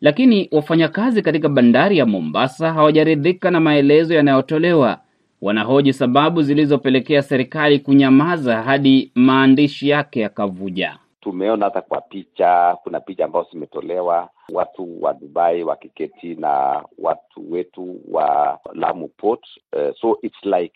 Lakini 0.01 0.49
wafanyakazi 0.53 1.23
katika 1.23 1.49
bandari 1.49 1.99
ya 1.99 2.07
Mombasa 2.07 2.73
hawajaridhika 2.73 3.51
na 3.51 3.61
maelezo 3.61 4.15
yanayotolewa. 4.15 5.01
Wanahoji 5.43 5.93
sababu 5.93 6.43
zilizopelekea 6.43 7.23
serikali 7.23 7.79
kunyamaza 7.79 8.63
hadi 8.63 9.13
maandishi 9.15 9.89
yake 9.89 10.21
yakavuja. 10.21 10.99
Tumeona 11.21 11.65
hata 11.65 11.81
kwa 11.81 12.01
picha, 12.01 12.77
kuna 12.83 13.01
picha 13.01 13.25
ambazo 13.25 13.49
zimetolewa 13.53 14.29
watu 14.53 15.03
wa 15.03 15.15
Dubai 15.15 15.63
wakiketi 15.65 16.35
na 16.35 16.83
watu 16.99 17.53
wetu 17.53 18.01
wa 18.11 18.59
Lamu 18.75 19.09
Port. 19.09 19.45
Uh, 19.73 19.95
so 20.01 20.19
it's 20.23 20.45
like 20.45 20.75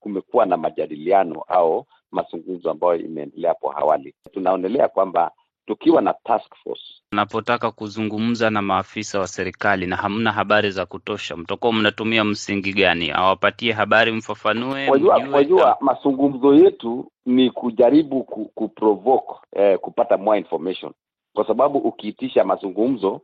kumekuwa 0.00 0.46
na 0.46 0.56
majadiliano 0.56 1.44
au 1.48 1.86
mazungumzo 2.10 2.70
ambayo 2.70 2.96
imeendelea 2.96 3.48
hapo 3.50 3.72
awali. 3.78 4.14
Tunaonelea 4.32 4.88
kwamba 4.88 5.30
tukiwa 5.66 6.02
na 6.02 6.14
task 6.24 6.54
force, 6.64 6.82
Unapotaka 7.12 7.70
kuzungumza 7.70 8.50
na 8.50 8.62
maafisa 8.62 9.20
wa 9.20 9.26
serikali 9.26 9.86
na 9.86 9.96
hamna 9.96 10.32
habari 10.32 10.70
za 10.70 10.86
kutosha, 10.86 11.36
mtakuwa 11.36 11.72
mnatumia 11.72 12.24
msingi 12.24 12.72
gani? 12.72 13.10
Awapatie 13.10 13.72
habari, 13.72 14.12
mfafanue, 14.12 14.88
wajua, 14.90 15.16
wajua 15.32 15.76
mazungumzo 15.80 16.54
yetu 16.54 17.12
ni 17.26 17.50
kujaribu 17.50 18.24
ku, 18.24 18.44
ku 18.54 18.68
provoke 18.68 19.32
eh, 19.56 19.78
kupata 19.78 20.16
more 20.16 20.38
information, 20.38 20.92
kwa 21.34 21.46
sababu 21.46 21.78
ukiitisha 21.78 22.44
mazungumzo 22.44 23.20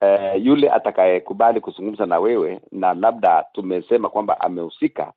eh, 0.00 0.46
yule 0.46 0.70
atakayekubali 0.70 1.60
kuzungumza 1.60 2.06
na 2.06 2.18
wewe 2.18 2.60
na 2.72 2.94
labda 2.94 3.44
tumesema 3.52 4.08
kwamba 4.08 4.40
amehusika 4.40 5.12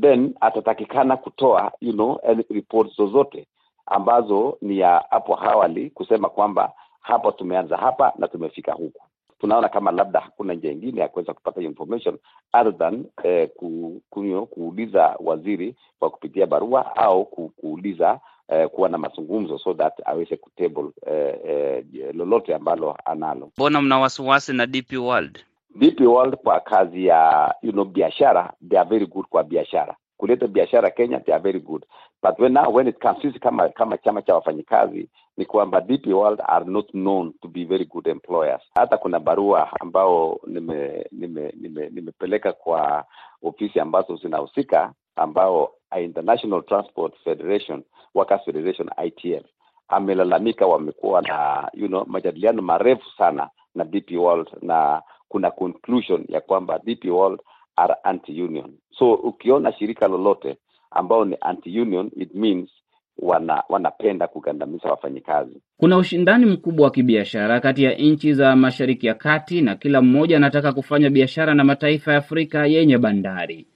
then 0.00 0.34
atatakikana 0.40 1.16
kutoa 1.16 1.72
you 1.80 1.92
know 1.92 2.20
reports 2.50 2.96
zozote 2.96 3.46
ambazo 3.86 4.58
ni 4.62 4.78
ya 4.78 5.04
hapo 5.10 5.40
awali 5.42 5.90
kusema 5.90 6.28
kwamba 6.28 6.72
hapa 7.00 7.32
tumeanza 7.32 7.76
hapa 7.76 8.12
na 8.18 8.28
tumefika 8.28 8.72
huku 8.72 9.02
tunaona 9.40 9.68
kama 9.68 9.90
labda 9.90 10.20
hakuna 10.20 10.54
njia 10.54 10.72
ingine 10.72 11.00
ya 11.00 11.08
kuweza 11.08 11.34
kupata 11.34 11.60
information 11.60 12.18
other 12.52 12.78
than 12.78 13.04
eh, 13.22 13.48
ku, 13.56 14.00
ku, 14.10 14.46
kuuliza 14.46 15.16
waziri 15.20 15.74
kwa 15.98 16.10
kupitia 16.10 16.46
barua 16.46 16.96
au 16.96 17.24
ku, 17.26 17.48
kuuliza 17.48 18.20
eh, 18.48 18.68
kuwa 18.68 18.88
na 18.88 18.98
mazungumzo 18.98 19.58
so 19.58 19.74
that 19.74 19.92
aweze 20.04 20.36
kutable 20.36 20.90
eh, 21.06 21.34
eh, 21.44 21.84
lolote 22.14 22.54
ambalo 22.54 22.96
analo 23.04 23.50
mbona 23.56 23.82
mna 23.82 23.98
wasiwasi 23.98 24.52
na 24.52 24.66
DP 24.66 24.92
World? 24.92 25.38
DP 25.78 26.00
World 26.00 26.36
kwa 26.36 26.60
kazi 26.60 27.06
ya 27.06 27.54
you 27.62 27.72
know 27.72 27.84
biashara? 27.84 28.52
They 28.68 28.78
are 28.78 28.88
very 28.88 29.06
good 29.06 29.26
kwa 29.26 29.44
biashara. 29.44 29.96
Kuleta 30.16 30.46
biashara 30.46 30.90
Kenya 30.90 31.20
they 31.20 31.32
are 31.34 31.42
very 31.42 31.60
good. 31.60 31.86
But 32.22 32.38
when 32.40 32.52
now 32.52 32.70
when 32.70 32.88
it 32.88 32.98
comes 33.00 33.22
sisi 33.22 33.38
kama 33.38 33.68
kama 33.68 33.98
chama 33.98 34.22
cha 34.22 34.34
wafanyikazi 34.34 35.08
ni 35.36 35.44
kwamba 35.44 35.80
DP 35.80 36.06
World 36.06 36.40
are 36.46 36.64
not 36.64 36.90
known 36.90 37.32
to 37.42 37.48
be 37.48 37.64
very 37.64 37.84
good 37.84 38.06
employers. 38.06 38.62
Hata 38.74 38.96
kuna 38.96 39.20
barua 39.20 39.68
ambao 39.80 40.40
nime 40.46 41.06
nime 41.12 41.52
nime 41.60 41.88
nimepeleka 41.90 42.52
kwa 42.52 43.04
ofisi 43.42 43.80
ambazo 43.80 44.16
zinahusika 44.16 44.92
ambao 45.16 45.70
International 46.00 46.62
Transport 46.64 47.14
Federation 47.24 47.82
Workers 48.14 48.44
Federation 48.44 48.90
ITF 49.04 49.44
amelalamika 49.88 50.66
wamekuwa 50.66 51.22
na 51.22 51.68
you 51.74 51.88
know 51.88 52.04
majadiliano 52.06 52.62
marefu 52.62 53.10
sana 53.18 53.50
na 53.74 53.84
DP 53.84 54.10
World 54.16 54.48
na 54.62 55.02
kuna 55.28 55.50
conclusion 55.50 56.24
ya 56.28 56.40
kwamba 56.40 56.78
DP 56.84 57.04
World 57.04 57.40
are 57.76 57.94
anti-union. 58.04 58.72
So 58.98 59.12
ukiona 59.14 59.72
shirika 59.72 60.08
lolote 60.08 60.56
ambao 60.90 61.24
ni 61.24 61.36
anti-union 61.40 62.10
it 62.16 62.34
means 62.34 62.70
wana 63.18 63.62
wanapenda 63.68 64.26
kugandamiza 64.28 64.88
wafanyikazi. 64.90 65.60
Kuna 65.76 65.96
ushindani 65.98 66.46
mkubwa 66.46 66.84
wa 66.84 66.90
kibiashara 66.90 67.60
kati 67.60 67.82
ya 67.84 67.94
nchi 67.94 68.34
za 68.34 68.56
Mashariki 68.56 69.06
ya 69.06 69.14
Kati 69.14 69.62
na 69.62 69.76
kila 69.76 70.02
mmoja 70.02 70.36
anataka 70.36 70.72
kufanya 70.72 71.10
biashara 71.10 71.54
na 71.54 71.64
mataifa 71.64 72.12
ya 72.12 72.18
Afrika 72.18 72.66
yenye 72.66 72.98
bandari. 72.98 73.66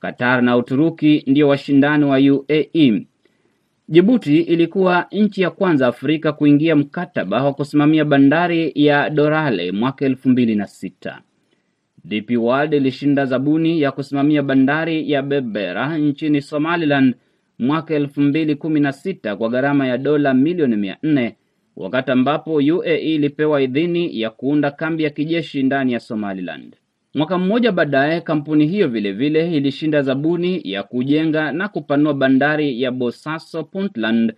Qatar 0.00 0.42
na 0.42 0.56
Uturuki 0.56 1.24
ndio 1.26 1.48
washindani 1.48 2.04
wa 2.04 2.16
UAE. 2.18 3.06
Jibuti 3.90 4.40
ilikuwa 4.40 5.06
nchi 5.12 5.42
ya 5.42 5.50
kwanza 5.50 5.86
Afrika 5.86 6.32
kuingia 6.32 6.76
mkataba 6.76 7.44
wa 7.44 7.54
kusimamia 7.54 8.04
bandari 8.04 8.72
ya 8.74 9.10
Dorale 9.10 9.72
mwaka 9.72 10.04
elfu 10.04 10.28
mbili 10.28 10.54
na 10.54 10.66
sita. 10.66 11.20
DP 12.04 12.30
World 12.38 12.72
ilishinda 12.74 13.26
zabuni 13.26 13.80
ya 13.80 13.92
kusimamia 13.92 14.42
bandari 14.42 15.10
ya 15.10 15.22
Berbera 15.22 15.98
nchini 15.98 16.40
Somaliland 16.42 17.14
mwaka 17.58 17.94
elfu 17.94 18.20
mbili 18.20 18.54
kumi 18.56 18.80
na 18.80 18.92
sita 18.92 19.36
kwa 19.36 19.48
gharama 19.48 19.86
ya 19.86 19.98
dola 19.98 20.34
milioni 20.34 20.76
mia 20.76 20.96
nne 21.02 21.36
wakati 21.76 22.10
ambapo 22.10 22.54
UAE 22.54 22.96
ilipewa 23.14 23.62
idhini 23.62 24.20
ya 24.20 24.30
kuunda 24.30 24.70
kambi 24.70 25.02
ya 25.04 25.10
kijeshi 25.10 25.62
ndani 25.62 25.92
ya 25.92 26.00
Somaliland. 26.00 26.76
Mwaka 27.14 27.38
mmoja 27.38 27.72
baadaye, 27.72 28.20
kampuni 28.20 28.66
hiyo 28.66 28.88
vilevile 28.88 29.42
vile 29.42 29.56
ilishinda 29.56 30.02
zabuni 30.02 30.60
ya 30.64 30.82
kujenga 30.82 31.52
na 31.52 31.68
kupanua 31.68 32.14
bandari 32.14 32.82
ya 32.82 32.90
Bosaso 32.90 33.64
Puntland 33.64 34.32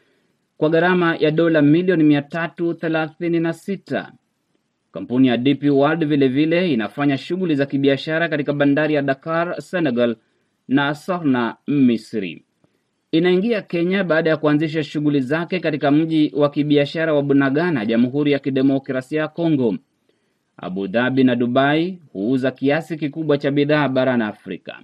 kwa 0.57 0.69
gharama 0.71 1.17
ya 1.17 1.31
dola 1.31 1.63
milioni 1.63 2.05
mia 2.05 2.23
tatu 2.23 2.75
thelathini 2.75 3.41
na 3.41 3.53
sita. 3.53 4.13
Kampuni 4.93 5.29
ya 5.29 5.37
DP 5.37 5.63
World 5.71 6.05
vilevile 6.07 6.61
vile 6.61 6.73
inafanya 6.73 7.19
shughuli 7.19 7.55
za 7.55 7.67
kibiashara 7.67 8.29
katika 8.29 8.53
bandari 8.53 8.95
ya 8.95 9.03
Dakar, 9.03 9.63
Senegal 9.63 10.17
na 10.69 10.95
Sorna, 10.95 11.57
Misri. 11.67 12.45
Inaingia 13.13 13.63
Kenya 13.63 14.05
baada 14.05 14.31
ya 14.31 14.37
kuanzisha 14.37 14.85
shughuli 14.85 15.21
zake 15.21 15.61
katika 15.61 15.91
mji 15.91 16.33
wa 16.37 16.51
kibiashara 16.51 17.15
wa 17.15 17.23
Bunagana, 17.23 17.87
Jamhuri 17.87 18.33
ya 18.33 18.39
Kidemokrasia 18.39 19.21
ya 19.21 19.29
Kongo. 19.29 19.75
Abu 20.57 20.87
Dhabi 20.89 21.25
na 21.25 21.37
Dubai 21.37 21.99
huuza 22.13 22.51
kiasi 22.51 22.97
kikubwa 22.97 23.39
cha 23.39 23.51
bidhaa 23.51 23.89
barani 23.89 24.23
Afrika. 24.23 24.79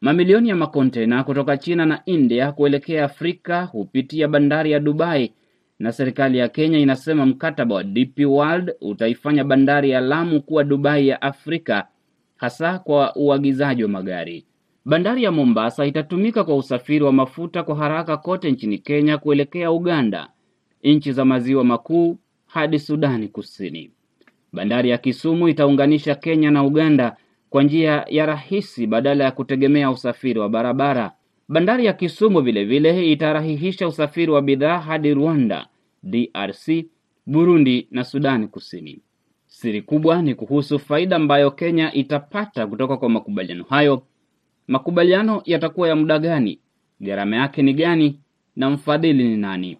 Mamilioni 0.00 0.48
ya 0.48 0.56
makontena 0.56 1.24
kutoka 1.24 1.56
China 1.56 1.86
na 1.86 2.02
India 2.06 2.52
kuelekea 2.52 3.04
Afrika 3.04 3.62
hupitia 3.64 4.28
bandari 4.28 4.70
ya 4.72 4.80
Dubai 4.80 5.32
na 5.78 5.92
serikali 5.92 6.38
ya 6.38 6.48
Kenya 6.48 6.78
inasema 6.78 7.26
mkataba 7.26 7.74
wa 7.74 7.84
DP 7.84 8.18
World 8.26 8.74
utaifanya 8.80 9.44
bandari 9.44 9.90
ya 9.90 10.00
Lamu 10.00 10.42
kuwa 10.42 10.64
Dubai 10.64 11.08
ya 11.08 11.22
Afrika 11.22 11.86
hasa 12.36 12.78
kwa 12.78 13.16
uagizaji 13.16 13.82
wa 13.82 13.88
magari. 13.88 14.44
Bandari 14.84 15.22
ya 15.22 15.32
Mombasa 15.32 15.86
itatumika 15.86 16.44
kwa 16.44 16.56
usafiri 16.56 17.04
wa 17.04 17.12
mafuta 17.12 17.62
kwa 17.62 17.76
haraka 17.76 18.16
kote 18.16 18.50
nchini 18.52 18.78
Kenya 18.78 19.18
kuelekea 19.18 19.70
Uganda, 19.72 20.28
nchi 20.84 21.12
za 21.12 21.24
maziwa 21.24 21.64
makuu 21.64 22.18
hadi 22.46 22.78
Sudani 22.78 23.28
Kusini. 23.28 23.90
Bandari 24.52 24.90
ya 24.90 24.98
Kisumu 24.98 25.48
itaunganisha 25.48 26.14
Kenya 26.14 26.50
na 26.50 26.64
Uganda 26.64 27.16
kwa 27.50 27.62
njia 27.62 28.04
ya 28.08 28.26
rahisi 28.26 28.86
badala 28.86 29.24
ya 29.24 29.30
kutegemea 29.30 29.90
usafiri 29.90 30.38
wa 30.40 30.48
barabara. 30.48 31.12
Bandari 31.48 31.84
ya 31.86 31.92
Kisumu 31.92 32.40
vilevile 32.40 32.92
vile 32.92 33.12
itarahihisha 33.12 33.88
usafiri 33.88 34.32
wa 34.32 34.42
bidhaa 34.42 34.78
hadi 34.78 35.14
Rwanda, 35.14 35.66
DRC, 36.02 36.84
Burundi 37.26 37.88
na 37.90 38.04
Sudani 38.04 38.46
Kusini. 38.48 38.98
Siri 39.46 39.82
kubwa 39.82 40.22
ni 40.22 40.34
kuhusu 40.34 40.78
faida 40.78 41.16
ambayo 41.16 41.50
Kenya 41.50 41.92
itapata 41.94 42.66
kutoka 42.66 42.96
kwa 42.96 43.08
makubaliano 43.08 43.64
hayo. 43.64 44.02
Makubaliano 44.68 45.42
yatakuwa 45.44 45.88
ya 45.88 45.96
muda 45.96 46.18
gani? 46.18 46.58
Gharama 47.00 47.36
yake 47.36 47.62
ni 47.62 47.74
gani? 47.74 48.20
Na 48.56 48.70
mfadhili 48.70 49.24
ni 49.28 49.36
nani? 49.36 49.78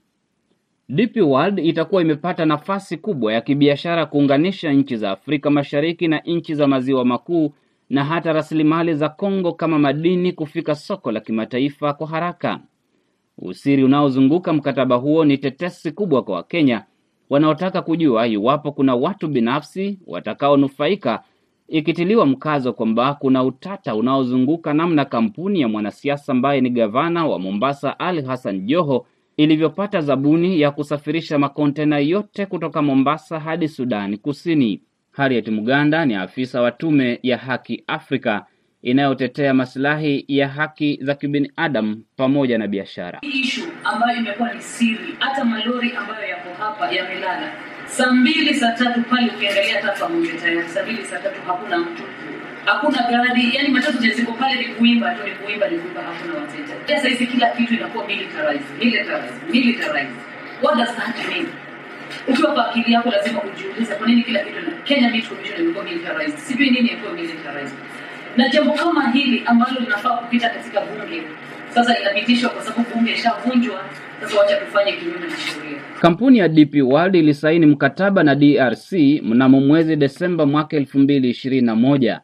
DP 0.94 1.16
World 1.22 1.58
itakuwa 1.58 2.02
imepata 2.02 2.44
nafasi 2.46 2.96
kubwa 2.96 3.32
ya 3.32 3.40
kibiashara 3.40 4.06
kuunganisha 4.06 4.72
nchi 4.72 4.96
za 4.96 5.10
Afrika 5.10 5.50
Mashariki 5.50 6.08
na 6.08 6.18
nchi 6.18 6.54
za 6.54 6.66
maziwa 6.66 7.04
makuu 7.04 7.52
na 7.90 8.04
hata 8.04 8.32
rasilimali 8.32 8.94
za 8.94 9.08
Kongo 9.08 9.52
kama 9.52 9.78
madini 9.78 10.32
kufika 10.32 10.74
soko 10.74 11.12
la 11.12 11.20
kimataifa 11.20 11.92
kwa 11.92 12.06
haraka. 12.06 12.60
Usiri 13.38 13.84
unaozunguka 13.84 14.52
mkataba 14.52 14.96
huo 14.96 15.24
ni 15.24 15.38
tetesi 15.38 15.92
kubwa 15.92 16.22
kwa 16.22 16.34
Wakenya 16.34 16.84
wanaotaka 17.30 17.82
kujua 17.82 18.26
iwapo 18.26 18.72
kuna 18.72 18.94
watu 18.94 19.28
binafsi 19.28 19.98
watakaonufaika, 20.06 21.22
ikitiliwa 21.68 22.26
mkazo 22.26 22.72
kwamba 22.72 23.14
kuna 23.14 23.44
utata 23.44 23.94
unaozunguka 23.94 24.74
namna 24.74 25.04
kampuni 25.04 25.60
ya 25.60 25.68
mwanasiasa 25.68 26.32
ambaye 26.32 26.60
ni 26.60 26.70
gavana 26.70 27.26
wa 27.26 27.38
Mombasa 27.38 27.98
Ali 27.98 28.22
Hassan 28.22 28.60
Joho 28.66 29.06
ilivyopata 29.36 30.00
zabuni 30.00 30.60
ya 30.60 30.70
kusafirisha 30.70 31.38
makontena 31.38 31.98
yote 31.98 32.46
kutoka 32.46 32.82
Mombasa 32.82 33.40
hadi 33.40 33.68
Sudani 33.68 34.16
Kusini. 34.16 34.82
Harriet 35.12 35.48
Muganda 35.48 36.06
ni 36.06 36.14
afisa 36.14 36.60
wa 36.62 36.70
tume 36.70 37.18
ya 37.22 37.38
Haki 37.38 37.84
Afrika 37.86 38.46
inayotetea 38.82 39.54
masilahi 39.54 40.24
ya 40.28 40.48
haki 40.48 40.98
za 41.02 41.14
kibinadamu 41.14 42.02
pamoja 42.16 42.58
na 42.58 42.68
biashara. 42.68 43.18
Ishu 43.22 43.62
ambayo 43.84 44.18
imekuwa 44.18 44.54
ni 44.54 44.62
siri, 44.62 45.14
hata 45.18 45.44
malori 45.44 45.92
ambayo 45.96 46.28
yako 46.28 46.48
hapa 46.58 46.92
yamelala 46.92 47.52
saa 47.86 48.12
mbili 48.12 48.54
saa 48.54 48.72
tatu 48.72 49.02
pale, 49.02 49.30
ukiangalia 49.36 49.74
hata 49.82 49.96
saa 49.96 50.08
mbili 50.08 51.04
saa 51.04 51.18
tatu 51.18 51.40
hakuna 51.46 51.78
mtu 51.78 52.02
hakuna 52.64 52.98
gari, 53.10 53.54
yani 53.54 53.68
matatu 53.68 53.98
ziko 53.98 54.32
pale, 54.32 54.54
ni 54.60 54.64
kuimba 54.74 55.14
tu, 55.14 55.22
ni 55.24 55.30
kuimba, 55.34 55.68
ni 55.68 55.78
kuimba, 55.78 56.02
hakuna 56.02 56.34
wateja. 56.40 56.74
Sasa 56.96 57.08
hizi 57.08 57.26
kila 57.26 57.50
kitu 57.50 57.74
inakuwa 57.74 58.06
militarized, 58.06 58.66
militarized, 58.78 59.34
militarized. 59.52 60.14
What 60.62 60.76
does 60.78 60.96
that 60.96 61.28
mean? 61.28 61.46
Ukiwa 62.28 62.52
kwa 62.52 62.70
akili 62.70 62.92
yako 62.92 63.10
lazima 63.10 63.42
ujiulize 63.42 63.94
kwa 63.94 64.06
nini 64.06 64.22
kila 64.22 64.38
kitu 64.40 64.60
na 64.70 64.76
Kenya 64.84 65.10
Meat 65.10 65.28
Commission 65.28 65.60
imekuwa 65.60 65.84
militarized. 65.84 66.36
Sijui 66.38 66.70
nini 66.70 66.88
imekuwa 66.88 67.12
militarized. 67.12 67.78
Na 68.36 68.48
jambo 68.48 68.72
kama 68.72 69.10
hili 69.10 69.42
ambalo 69.46 69.80
linafaa 69.80 70.10
kupita 70.16 70.48
katika 70.50 70.80
bunge 70.80 71.22
sasa 71.74 71.98
inapitishwa 72.00 72.50
kwa 72.50 72.62
sababu 72.62 72.84
bunge 72.94 73.12
ishavunjwa. 73.12 73.80
Kampuni 76.00 76.38
ya 76.38 76.48
DP 76.48 76.74
World 76.82 77.14
ilisaini 77.14 77.66
mkataba 77.66 78.22
na 78.22 78.34
DRC 78.34 78.92
mnamo 79.22 79.60
mwezi 79.60 79.96
Desemba 79.96 80.46
mwaka 80.46 80.76
elfu 80.76 80.98
mbili 80.98 81.30
ishirini 81.30 81.66
na 81.66 81.76
moja 81.76 82.20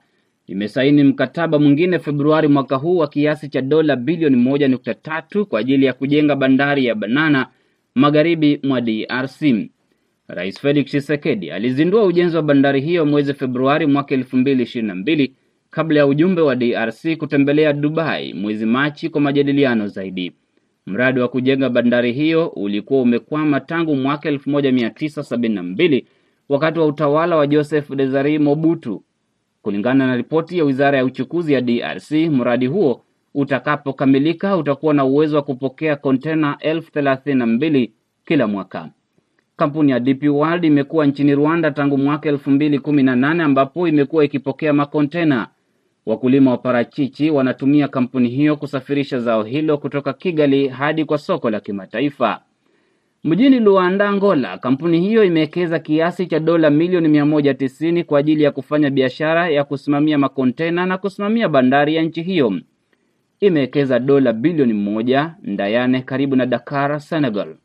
imesaini 0.49 1.05
mkataba 1.05 1.59
mwingine 1.59 1.99
Februari 1.99 2.49
mwaka 2.49 2.77
huu 2.77 2.97
wa 2.97 3.09
kiasi 3.09 3.49
cha 3.49 3.61
dola 3.63 3.97
bilioni 3.97 4.37
moja 4.37 4.69
nukta 4.69 4.95
tatu 4.95 5.47
kwa 5.47 5.61
ajili 5.61 5.87
ya 5.87 5.93
kujenga 5.93 6.37
bandari 6.37 6.85
ya 6.87 6.95
Banana 6.95 7.47
magharibi 7.95 8.61
mwa 8.63 8.81
DRC. 8.81 9.69
Rais 10.29 10.61
Felix 10.61 10.87
Tshisekedi 10.87 11.51
alizindua 11.51 12.05
ujenzi 12.05 12.37
wa 12.37 12.43
bandari 12.43 12.81
hiyo 12.81 13.07
mwezi 13.07 13.35
Februari 13.35 13.87
mwaka 13.87 14.15
elfu 14.15 14.37
mbili 14.37 14.63
ishirini 14.63 14.89
na 14.89 14.95
mbili 14.95 15.35
kabla 15.71 15.99
ya 15.99 16.07
ujumbe 16.07 16.43
wa 16.43 16.57
DRC 16.57 17.17
kutembelea 17.19 17.73
Dubai 17.73 18.35
mwezi 18.35 18.67
Machi 18.67 19.09
kwa 19.09 19.21
majadiliano 19.21 19.87
zaidi. 19.89 20.33
Mradi 20.87 21.21
wa 21.21 21.29
kujenga 21.29 21.71
bandari 21.71 22.13
hiyo 22.13 22.47
ulikuwa 22.49 23.03
umekwama 23.03 23.61
tangu 23.61 23.97
mwaka 23.97 24.31
1972 24.31 26.05
wakati 26.49 26.79
wa 26.79 26.87
utawala 26.87 27.37
wa 27.37 27.47
Joseph 27.47 27.91
Desari 27.91 28.39
Mobutu. 28.39 29.03
Kulingana 29.63 30.07
na 30.07 30.17
ripoti 30.17 30.59
ya 30.59 30.65
wizara 30.65 30.99
ya 30.99 31.05
uchukuzi 31.05 31.53
ya 31.53 31.61
DRC, 31.61 32.11
mradi 32.13 32.67
huo 32.67 33.05
utakapokamilika 33.35 34.57
utakuwa 34.57 34.95
na 34.95 35.05
uwezo 35.05 35.37
wa 35.37 35.43
kupokea 35.43 35.97
kontena 35.97 36.57
elfu 36.61 36.93
thelathini 36.93 37.39
na 37.39 37.47
mbili 37.47 37.93
kila 38.25 38.47
mwaka. 38.47 38.91
Kampuni 39.57 39.91
ya 39.93 40.01
DP 40.01 40.23
World 40.31 40.65
imekuwa 40.65 41.07
nchini 41.07 41.35
Rwanda 41.35 41.71
tangu 41.71 41.99
mwaka 41.99 42.29
elfu 42.29 42.51
mbili 42.51 42.79
kumi 42.79 43.03
na 43.03 43.17
nane 43.17 43.43
ambapo 43.43 43.89
imekuwa 43.89 44.25
ikipokea 44.25 44.73
makontena. 44.73 45.49
Wakulima 46.07 46.51
wa 46.51 46.59
parachichi 46.59 47.31
wanatumia 47.31 47.89
kampuni 47.89 48.29
hiyo 48.29 48.57
kusafirisha 48.57 49.21
zao 49.21 49.43
hilo 49.43 49.79
kutoka 49.79 50.13
Kigali 50.13 50.69
hadi 50.69 51.05
kwa 51.05 51.19
soko 51.19 51.51
la 51.51 51.61
kimataifa. 51.61 52.41
Mjini 53.29 53.61
Luanda, 53.61 54.09
Angola, 54.09 54.59
kampuni 54.59 55.01
hiyo 55.01 55.25
imewekeza 55.25 55.79
kiasi 55.79 56.27
cha 56.27 56.41
dola 56.41 56.71
milioni 56.71 57.09
mia 57.09 57.27
moja 57.27 57.55
tisini 57.55 58.05
kwa 58.05 58.19
ajili 58.19 58.43
ya 58.43 58.51
kufanya 58.51 58.91
biashara 58.91 59.49
ya 59.49 59.65
kusimamia 59.65 60.19
makontena 60.19 60.87
na 60.87 60.99
kusimamia 60.99 61.49
bandari 61.49 61.95
ya 61.95 62.03
nchi 62.03 62.23
hiyo. 62.23 62.61
imewekeza 63.41 63.99
dola 63.99 64.33
bilioni 64.33 64.73
moja 64.73 65.35
Ndayane 65.43 66.01
karibu 66.03 66.37
na 66.37 66.47
Dakar, 66.47 67.01
Senegal. 67.01 67.57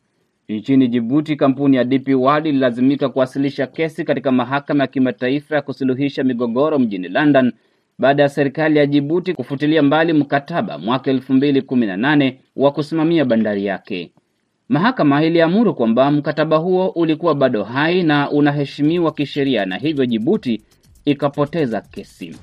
Nchini 0.50 0.88
Jibuti, 0.88 1.36
kampuni 1.36 1.78
ya 1.78 1.84
DP 1.84 2.08
World 2.16 2.46
ililazimika 2.46 3.10
kuwasilisha 3.10 3.68
kesi 3.68 4.04
katika 4.04 4.32
mahakama 4.32 4.84
ya 4.84 4.88
kimataifa 4.88 5.56
ya 5.56 5.62
kusuluhisha 5.62 6.24
migogoro 6.24 6.80
mjini 6.80 7.08
London 7.10 7.52
baada 8.00 8.24
ya 8.24 8.30
serikali 8.30 8.80
ya 8.80 8.86
Jibuti 8.86 9.34
kufutilia 9.34 9.84
mbali 9.84 10.14
mkataba 10.14 10.78
mwaka 10.78 11.12
elfu 11.12 11.34
mbili 11.34 11.62
kumi 11.62 11.86
na 11.86 11.98
nane 11.98 12.40
wa 12.56 12.72
kusimamia 12.72 13.26
bandari 13.26 13.66
yake. 13.66 14.12
Mahakama 14.70 15.24
iliamuru 15.24 15.74
kwamba 15.76 16.12
mkataba 16.12 16.58
huo 16.58 16.88
ulikuwa 16.88 17.36
bado 17.36 17.64
hai 17.64 18.04
na 18.04 18.32
unaheshimiwa 18.32 19.12
kisheria 19.12 19.66
na 19.66 19.78
hivyo 19.78 20.06
Jibuti 20.06 20.62
ikapoteza 21.06 21.82
kesi. 21.82 22.36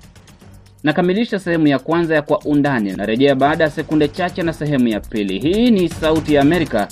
Nakamilisha 0.83 1.39
sehemu 1.39 1.67
ya 1.67 1.79
kwanza 1.79 2.15
ya 2.15 2.23
Kwa 2.23 2.39
Undani. 2.39 2.93
Narejea 2.93 3.35
baada 3.35 3.65
ya 3.65 3.71
sekunde 3.71 4.09
chache 4.09 4.43
na 4.43 4.53
sehemu 4.53 4.89
ya 4.89 5.01
pili. 5.01 5.39
Hii 5.39 5.71
ni 5.71 5.89
Sauti 5.89 6.35
ya 6.35 6.43
Amerika, 6.43 6.89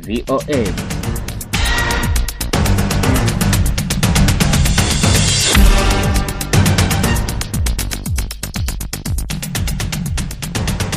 VOA. 0.00 0.91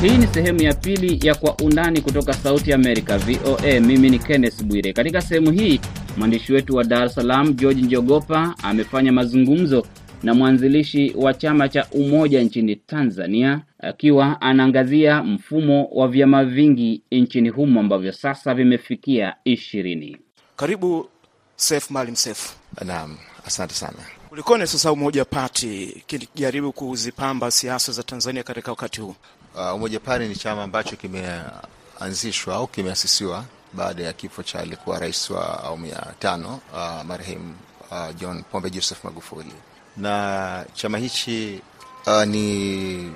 Hii 0.05 0.17
ni 0.17 0.27
sehemu 0.27 0.61
ya 0.61 0.73
pili 0.73 1.27
ya 1.27 1.35
Kwa 1.35 1.55
Undani 1.57 2.01
kutoka 2.01 2.33
Sauti 2.33 2.73
Amerika, 2.73 3.17
VOA. 3.17 3.79
Mimi 3.79 4.09
ni 4.09 4.19
Kenneth 4.19 4.63
Bwire. 4.63 4.93
Katika 4.93 5.21
sehemu 5.21 5.51
hii 5.51 5.79
mwandishi 6.17 6.53
wetu 6.53 6.75
wa 6.75 6.83
Dar 6.83 7.05
es 7.05 7.13
Salaam 7.15 7.53
George 7.53 7.81
Njogopa 7.81 8.55
amefanya 8.63 9.11
mazungumzo 9.11 9.85
na 10.23 10.33
mwanzilishi 10.33 11.13
wa 11.17 11.33
chama 11.33 11.69
cha 11.69 11.87
Umoja 11.91 12.41
nchini 12.41 12.75
Tanzania, 12.75 13.61
akiwa 13.79 14.41
anaangazia 14.41 15.23
mfumo 15.23 15.85
wa 15.91 16.07
vyama 16.07 16.45
vingi 16.45 17.01
nchini 17.11 17.49
humo 17.49 17.79
ambavyo 17.79 18.11
sasa 18.11 18.53
vimefikia 18.53 19.35
ishirini. 19.45 20.17
Karibu 20.55 21.09
Seif 21.55 21.89
Maalim 21.91 22.15
Seif. 22.15 22.55
Naam, 22.85 23.17
asante 23.45 23.73
sana. 23.73 23.97
Kulikoni 24.29 24.67
sasa 24.67 24.91
Umoja 24.91 25.25
pati 25.25 26.03
kijaribu 26.07 26.71
kuzipamba 26.73 27.51
siasa 27.51 27.91
za 27.91 28.03
Tanzania 28.03 28.43
katika 28.43 28.71
wakati 28.71 29.01
huu? 29.01 29.15
Uh, 29.57 29.73
Umoja 29.75 29.99
Party 29.99 30.27
ni 30.27 30.35
chama 30.35 30.63
ambacho 30.63 30.95
kimeanzishwa 30.95 32.55
au 32.55 32.67
kimeasisiwa 32.67 33.45
baada 33.73 34.03
ya 34.03 34.13
kifo 34.13 34.43
cha 34.43 34.59
alikuwa 34.59 34.99
rais 34.99 35.29
wa 35.29 35.63
awamu 35.63 35.85
ya 35.85 36.13
tano 36.19 36.59
uh, 36.73 37.03
marehemu 37.05 37.55
uh, 37.91 38.15
John 38.15 38.43
Pombe 38.43 38.69
Joseph 38.69 39.03
Magufuli, 39.03 39.53
na 39.97 40.65
chama 40.73 40.97
hichi 40.97 41.61
uh, 42.07 42.23
ni 42.23 43.11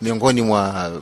miongoni 0.00 0.42
mwa 0.42 0.92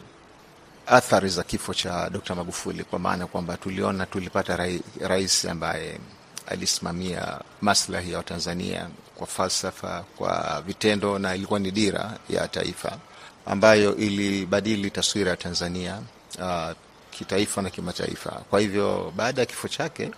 athari 0.86 1.28
za 1.28 1.42
kifo 1.42 1.74
cha 1.74 2.10
Dr. 2.10 2.34
Magufuli, 2.34 2.84
kwa 2.84 2.98
maana 2.98 3.26
kwamba 3.26 3.56
tuliona 3.56 4.06
tulipata 4.06 4.68
rais 5.00 5.44
ambaye 5.44 5.98
alisimamia 6.46 7.38
maslahi 7.60 8.12
ya 8.12 8.18
Watanzania 8.18 8.88
kwa 9.14 9.26
falsafa, 9.26 10.04
kwa 10.18 10.62
vitendo, 10.66 11.18
na 11.18 11.34
ilikuwa 11.34 11.58
ni 11.58 11.70
dira 11.70 12.18
ya 12.28 12.48
taifa 12.48 12.98
ambayo 13.46 13.96
ilibadili 13.96 14.90
taswira 14.90 15.30
ya 15.30 15.36
Tanzania 15.36 16.00
uh, 16.38 16.70
kitaifa 17.10 17.62
na 17.62 17.70
kimataifa. 17.70 18.30
Kwa 18.30 18.60
hivyo 18.60 19.12
baada 19.16 19.40
ya 19.42 19.46
kifo 19.46 19.68
chake 19.68 20.10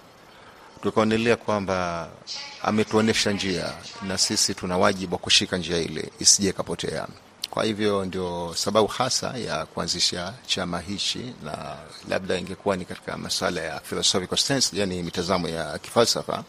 tukaonelea 0.82 1.36
kwamba 1.36 2.08
ametuonyesha 2.62 3.30
njia 3.32 3.72
na 4.02 4.18
sisi 4.18 4.54
tuna 4.54 4.78
wajibu 4.78 5.14
wa 5.14 5.18
kushika 5.18 5.56
njia 5.56 5.78
ile 5.78 6.10
isije 6.20 6.48
ikapotea. 6.48 7.06
Kwa 7.50 7.64
hivyo 7.64 8.04
ndio 8.04 8.52
sababu 8.56 8.86
hasa 8.86 9.36
ya 9.38 9.66
kuanzisha 9.66 10.34
chama 10.46 10.80
hichi, 10.80 11.34
na 11.44 11.76
labda 12.08 12.38
ingekuwa 12.38 12.76
ni 12.76 12.84
katika 12.84 13.16
masuala 13.18 13.60
ya 13.60 13.80
philosophical 13.80 14.36
sense, 14.38 14.76
yani 14.80 15.02
mitazamo 15.02 15.48
ya 15.48 15.78
kifalsafa, 15.78 16.44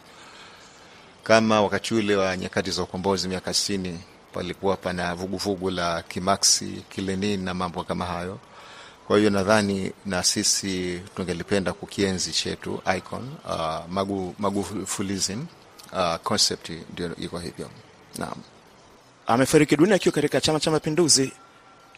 kama 1.24 1.62
wakati 1.62 1.94
ule 1.94 2.16
wa 2.16 2.38
nyakati 2.38 2.72
za 2.72 2.84
ukombozi 2.84 3.28
miaka 3.28 3.54
sitini 3.54 4.00
palikuwa 4.34 4.78
pana 4.78 5.16
vuguvugu 5.16 5.70
la 5.70 6.02
kimaksi 6.02 6.84
kilenin 6.90 7.44
na 7.44 7.54
mambo 7.54 7.84
kama 7.84 8.06
hayo. 8.06 8.40
Kwa 9.08 9.18
hiyo 9.18 9.30
nadhani 9.30 9.92
na 10.06 10.24
sisi 10.24 11.02
tungelipenda 11.16 11.74
kukienzi 11.74 12.32
chetu 12.32 12.82
icon 12.98 13.30
uh, 13.46 13.90
magu, 13.90 14.36
magufulism 14.40 15.46
uh, 15.94 16.16
concept 16.24 16.70
ndio 16.94 17.16
iko 17.16 17.40
hivyo. 17.40 17.70
Naam, 18.18 18.38
Amefariki 19.28 19.76
dunia 19.78 19.96
akiwa 19.96 20.14
katika 20.16 20.42
Chama 20.42 20.60
cha 20.60 20.72
Mapinduzi, 20.72 21.32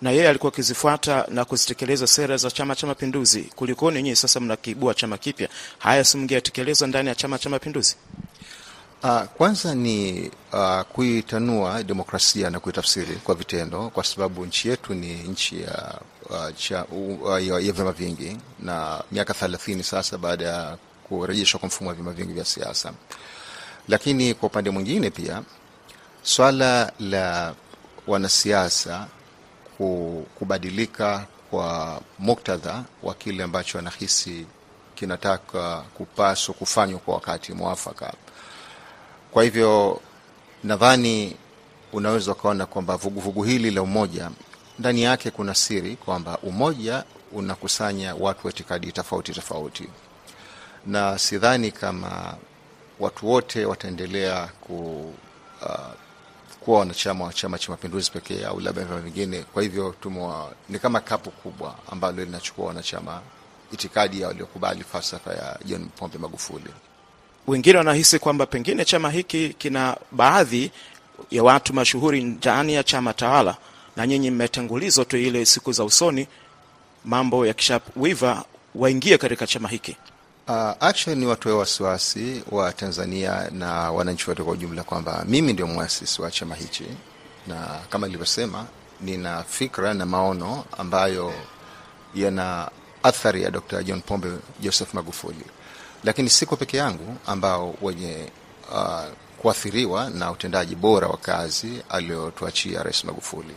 na 0.02 0.12
yeye 0.12 0.30
alikuwa 0.30 0.52
akizifuata 0.54 1.26
na 1.30 1.46
kuzitekeleza 1.46 2.08
sera 2.08 2.38
za 2.38 2.52
Chama 2.52 2.76
cha 2.76 2.88
Mapinduzi. 2.88 3.42
Kulikoni 3.42 4.04
nyinyi 4.04 4.16
sasa 4.16 4.40
mnakiibua 4.40 4.94
chama 4.94 5.18
kipya? 5.18 5.50
Haya 5.78 6.04
si 6.04 6.18
mngeyatekeleza 6.18 6.88
ndani 6.88 7.10
ya 7.10 7.16
Chama 7.16 7.40
cha 7.40 7.50
Mapinduzi? 7.50 7.96
Uh, 9.04 9.24
kwanza 9.24 9.76
ni 9.76 10.32
uh, 10.54 10.82
kuitanua 10.82 11.84
demokrasia 11.84 12.50
na 12.50 12.60
kuitafsiri 12.60 13.16
kwa 13.16 13.36
vitendo, 13.36 13.90
kwa 13.90 14.04
sababu 14.04 14.46
nchi 14.46 14.70
yetu 14.70 14.94
ni 14.94 15.14
nchi 15.14 15.62
ya, 15.62 16.00
uh, 16.30 16.56
cha, 16.56 16.86
uh, 16.86 17.44
ya, 17.48 17.60
ya 17.60 17.72
vyama 17.74 17.92
vingi 17.92 18.38
na 18.60 19.04
miaka 19.12 19.34
thelathini 19.34 19.84
sasa 19.84 20.18
baada 20.18 20.46
ya 20.46 20.78
kurejeshwa 21.10 21.60
kwa 21.60 21.68
mfumo 21.68 21.90
wa 21.90 21.96
vyama 21.96 22.12
vingi 22.12 22.34
vya 22.34 22.46
siasa. 22.46 22.94
Lakini 23.88 24.34
kwa 24.34 24.48
upande 24.50 24.70
mwingine 24.70 25.10
pia 25.10 25.42
swala 26.24 26.92
la 27.00 27.54
wanasiasa 28.08 29.08
kubadilika 30.40 31.26
kwa 31.50 32.02
muktadha 32.20 32.84
wa 33.04 33.14
kile 33.14 33.44
ambacho 33.44 33.78
wanahisi 33.78 34.46
kinataka 34.96 35.78
kupaswa 35.94 36.56
kufanywa 36.56 37.00
kwa 37.00 37.14
wakati 37.14 37.54
mwafaka. 37.54 38.14
Kwa 39.36 39.44
hivyo 39.44 40.02
nadhani 40.64 41.36
unaweza 41.94 42.32
ukaona 42.32 42.66
kwamba 42.66 42.98
vuguvugu 42.98 43.44
hili 43.44 43.72
la 43.72 43.82
umoja 43.82 44.32
ndani 44.80 45.04
yake 45.04 45.32
kuna 45.32 45.56
siri 45.56 45.96
kwamba 45.96 46.38
umoja 46.38 47.04
unakusanya 47.32 48.16
watu 48.16 48.48
wa 48.48 48.54
itikadi 48.54 48.92
tofauti 48.92 49.34
tofauti, 49.34 49.90
na 50.86 51.18
sidhani 51.18 51.72
kama 51.72 52.36
watu 53.00 53.30
wote 53.30 53.66
wataendelea 53.66 54.48
ku, 54.62 55.14
uh, 55.62 55.94
kuwa 56.60 56.80
wanachama 56.80 57.26
wa 57.26 57.34
Chama 57.34 57.60
cha 57.60 57.72
Mapinduzi 57.72 58.12
pekee 58.12 58.46
au 58.46 58.60
labda 58.60 58.84
vyama 58.84 59.02
vingine. 59.02 59.44
Kwa 59.44 59.64
hivyo 59.64 59.96
tumwa, 60.02 60.52
ni 60.70 60.80
kama 60.80 61.00
kapu 61.00 61.32
kubwa 61.32 61.76
ambalo 61.92 62.26
linachukua 62.26 62.66
wanachama 62.68 63.22
itikadi 63.72 64.22
ya 64.22 64.28
waliokubali 64.28 64.84
falsafa 64.84 65.34
ya 65.34 65.60
John 65.66 65.90
Pombe 65.90 66.18
Magufuli. 66.18 66.70
Wengine 67.48 67.78
wanahisi 67.78 68.20
kwamba 68.20 68.46
pengine 68.46 68.86
chama 68.86 69.10
hiki 69.12 69.50
kina 69.58 69.98
baadhi 70.12 70.72
ya 71.32 71.44
watu 71.44 71.74
mashuhuri 71.74 72.24
ndani 72.24 72.74
ya 72.74 72.84
chama 72.84 73.14
tawala, 73.14 73.58
na 73.96 74.08
nyinyi 74.08 74.32
mmetangulizwa 74.32 75.06
tu 75.06 75.18
ile 75.18 75.46
siku 75.46 75.72
za 75.72 75.84
usoni, 75.84 76.28
mambo 77.06 77.46
yakishawiva 77.46 78.44
waingie 78.76 79.18
katika 79.18 79.48
chama 79.48 79.70
hiki. 79.70 79.98
Uh, 80.48 80.54
actually 80.80 81.20
ni 81.20 81.26
watoe 81.26 81.54
wasiwasi 81.54 82.44
wa 82.52 82.74
Tanzania 82.74 83.50
na 83.52 83.92
wananchi 83.92 84.30
wote 84.30 84.44
kwa 84.44 84.54
ujumla 84.54 84.84
kwamba 84.84 85.24
mimi 85.28 85.54
ndio 85.54 85.68
mwasisi 85.68 86.22
wa 86.22 86.32
chama 86.32 86.56
hichi, 86.56 86.86
na 87.48 87.80
kama 87.90 88.08
nilivyosema, 88.08 88.66
nina 89.02 89.44
fikra 89.44 89.94
na 89.94 90.06
maono 90.06 90.66
ambayo 90.78 91.34
yana 92.16 92.72
athari 93.04 93.44
ya 93.44 93.52
Dr. 93.52 93.84
John 93.84 94.02
Pombe 94.02 94.28
Joseph 94.62 94.94
Magufuli, 94.94 95.46
lakini 96.06 96.30
siko 96.30 96.56
peke 96.56 96.78
yangu 96.78 97.16
ambao 97.26 97.76
wenye 97.82 98.30
uh, 98.72 99.02
kuathiriwa 99.38 100.10
na 100.10 100.32
utendaji 100.32 100.76
bora 100.76 101.08
wa 101.08 101.18
kazi 101.18 101.82
aliyotuachia 101.90 102.84
Rais 102.84 103.04
Magufuli. 103.04 103.56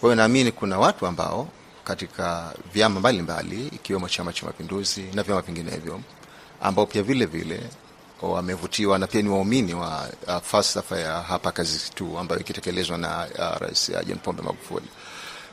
Kwa 0.00 0.08
hiyo 0.08 0.14
naamini 0.14 0.52
kuna 0.52 0.78
watu 0.78 1.06
ambao 1.06 1.48
katika 1.84 2.52
vyama 2.74 3.00
mbalimbali 3.00 3.66
ikiwemo 3.66 4.08
Chama 4.08 4.32
cha 4.32 4.46
Mapinduzi 4.46 5.02
na 5.14 5.22
vyama 5.22 5.40
vinginevyo 5.40 6.00
ambao 6.62 6.86
pia 6.86 7.02
vile 7.02 7.26
vile 7.26 7.60
wamevutiwa 8.22 8.98
na 8.98 9.06
pia 9.06 9.22
ni 9.22 9.28
waumini 9.28 9.74
wa 9.74 10.08
uh, 10.26 10.38
falsafa 10.42 10.98
ya 10.98 11.22
hapa 11.22 11.52
kazi 11.52 11.80
tu 11.94 12.18
ambayo 12.18 12.40
ikitekelezwa 12.40 12.98
na 12.98 13.26
uh, 13.38 13.60
Rais 13.60 13.88
uh, 13.88 14.06
John 14.06 14.18
Pombe 14.18 14.42
Magufuli. 14.42 14.86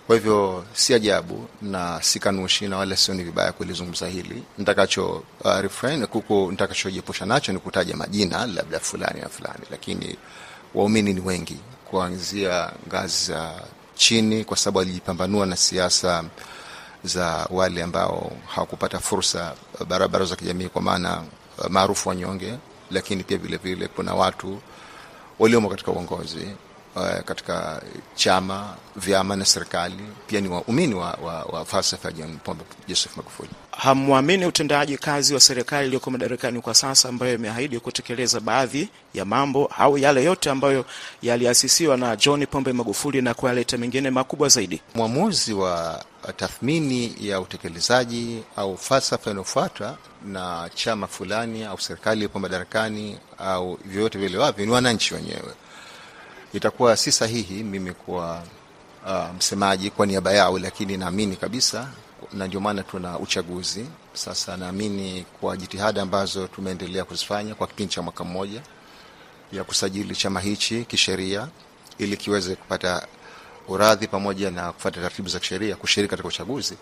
Kwa 0.08 0.16
hivyo 0.16 0.66
si 0.74 0.94
ajabu 0.94 1.48
na 1.62 2.02
sikanushi 2.02 2.68
na 2.68 2.78
wala 2.78 2.98
sioni 2.98 3.24
vibaya 3.24 3.52
kulizungumza 3.52 4.08
hili. 4.08 4.44
Nitakacho 4.58 5.24
uh, 5.44 5.60
refrain 5.60 6.08
kuku 6.08 6.48
nitakachojiepusha 6.52 7.26
nacho 7.26 7.54
ni 7.54 7.60
kutaja 7.60 7.96
majina 7.96 8.46
labda 8.46 8.80
fulani 8.80 9.22
na 9.22 9.30
fulani, 9.30 9.64
lakini 9.72 10.16
waumini 10.76 11.14
ni 11.14 11.22
wengi 11.22 11.58
kuanzia 11.90 12.72
ngazi 12.88 13.26
za 13.26 13.62
chini, 13.96 14.44
kwa 14.46 14.58
sababu 14.58 14.80
alijipambanua 14.80 15.46
na 15.46 15.56
siasa 15.56 16.24
za 17.04 17.48
wale 17.50 17.84
ambao 17.84 18.32
hawakupata 18.48 19.00
fursa 19.00 19.54
barabara 19.88 20.26
za 20.26 20.36
kijamii, 20.36 20.68
kwa 20.70 20.82
maana 20.82 21.24
uh, 21.58 21.66
maarufu 21.70 22.10
wanyonge, 22.10 22.54
lakini 22.92 23.24
pia 23.24 23.38
vilevile 23.38 23.76
vile 23.76 23.88
kuna 23.88 24.14
watu 24.14 24.62
waliomo 25.40 25.70
katika 25.70 25.92
uongozi 25.92 26.48
uh, 26.96 27.20
katika 27.26 27.82
chama, 28.16 28.76
vyama 28.96 29.36
na 29.36 29.46
serikali, 29.46 29.96
pia 30.28 30.42
ni 30.42 30.48
waumini 30.48 30.94
wa, 30.96 31.18
wa, 31.24 31.44
wa 31.44 31.66
falsafa 31.66 32.08
ya 32.08 32.14
John 32.14 32.38
Pombe 32.38 32.64
Joseph 32.88 33.18
Magufuli. 33.18 33.50
Hamwamini 33.72 34.46
utendaji 34.46 34.98
kazi 34.98 35.34
wa 35.34 35.40
serikali 35.40 35.86
iliyoko 35.88 36.12
madarakani 36.12 36.62
kwa 36.62 36.74
sasa, 36.74 37.10
ambayo 37.10 37.34
imeahidi 37.34 37.80
kutekeleza 37.80 38.40
baadhi 38.40 38.90
ya 39.14 39.26
mambo 39.26 39.72
au 39.78 39.98
yale 39.98 40.24
yote 40.24 40.50
ambayo 40.50 40.86
yaliasisiwa 41.22 41.98
na 41.98 42.16
John 42.16 42.46
Pombe 42.46 42.74
Magufuli 42.74 43.22
na 43.22 43.34
kuyaleta 43.34 43.78
mengine 43.78 44.10
makubwa 44.10 44.50
zaidi. 44.50 44.82
Mwamuzi 44.96 45.54
wa 45.54 46.04
tathmini 46.38 47.16
ya 47.20 47.42
utekelezaji 47.42 48.44
au 48.56 48.78
falsafa 48.78 49.32
inayofuata 49.32 49.98
na 50.26 50.70
chama 50.76 51.08
fulani 51.08 51.64
au 51.64 51.80
serikali 51.80 52.16
iliyopo 52.16 52.40
madarakani 52.40 53.18
au 53.38 53.80
vyovyote 53.86 54.18
vile 54.20 54.38
wavyo 54.38 54.66
ni 54.66 54.72
wananchi 54.72 55.14
wenyewe. 55.14 55.54
Itakuwa 56.56 56.98
si 56.98 57.12
sahihi 57.12 57.64
mimi 57.64 57.92
kuwa 57.94 58.44
uh, 59.06 59.36
msemaji 59.38 59.90
kwa 59.90 60.06
niaba 60.06 60.34
yao, 60.34 60.60
lakini 60.60 60.98
naamini 60.98 61.36
kabisa, 61.36 61.90
na 62.34 62.48
ndio 62.48 62.60
maana 62.60 62.84
tuna 62.84 63.20
uchaguzi 63.20 63.86
sasa. 64.14 64.58
Naamini 64.58 65.26
kwa 65.42 65.58
jitihada 65.58 66.02
ambazo 66.02 66.48
tumeendelea 66.48 67.06
kuzifanya 67.06 67.56
kwa 67.56 67.68
kipindi 67.68 67.94
cha 67.94 68.02
mwaka 68.02 68.24
mmoja 68.24 68.62
ya 69.52 69.64
kusajili 69.64 70.16
chama 70.16 70.40
hichi 70.40 70.86
kisheria 70.86 71.48
ili 71.98 72.18
kiweze 72.18 72.56
kupata 72.56 73.08
uradhi 73.68 74.08
pamoja 74.08 74.52
na 74.52 74.72
kufuata 74.72 74.96
taratibu 74.98 75.30
za 75.30 75.40
kisheria 75.40 75.76
kushiriki 75.76 76.10
katika 76.10 76.28
uchaguzi, 76.28 76.78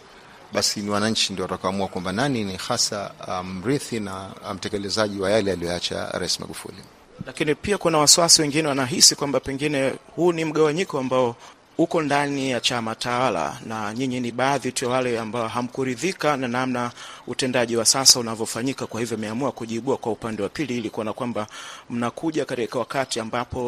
basi 0.53 0.79
ni 0.81 0.89
wananchi 0.89 1.33
ndio 1.33 1.43
watakaoamua 1.45 1.87
kwamba 1.87 2.11
nani 2.11 2.43
ni 2.43 2.55
hasa 2.57 3.11
mrithi 3.43 3.97
um, 3.97 4.03
na 4.03 4.29
mtekelezaji 4.53 5.15
um, 5.15 5.21
wa 5.21 5.31
yale 5.31 5.51
aliyoacha 5.51 6.05
Rais 6.11 6.39
Magufuli. 6.39 6.83
Lakini 7.25 7.55
pia 7.55 7.77
kuna 7.77 7.97
wasiwasi 7.97 8.41
wengine 8.41 8.67
wanahisi 8.67 9.15
kwamba 9.15 9.39
pengine 9.39 9.93
huu 10.15 10.31
ni 10.31 10.45
mgawanyiko 10.45 10.99
ambao 10.99 11.35
uko 11.77 12.01
ndani 12.01 12.51
ya 12.51 12.59
chama 12.59 12.95
tawala, 12.95 13.57
na 13.65 13.93
nyinyi 13.93 14.19
ni 14.19 14.31
baadhi 14.31 14.71
tu 14.71 14.85
ya 14.85 14.91
wale 14.91 15.19
ambao 15.19 15.47
hamkuridhika 15.47 16.37
na 16.37 16.47
namna 16.47 16.91
utendaji 17.27 17.77
wa 17.77 17.85
sasa 17.85 18.19
unavyofanyika. 18.19 18.87
Kwa 18.87 18.99
hivyo 18.99 19.17
ameamua 19.17 19.51
kujiibua 19.51 19.97
kwa 19.97 20.11
upande 20.11 20.43
wa 20.43 20.49
pili, 20.49 20.77
ili 20.77 20.89
kuona 20.89 21.13
kwamba 21.13 21.47
mnakuja 21.89 22.45
katika 22.45 22.79
wakati 22.79 23.19
ambapo 23.19 23.59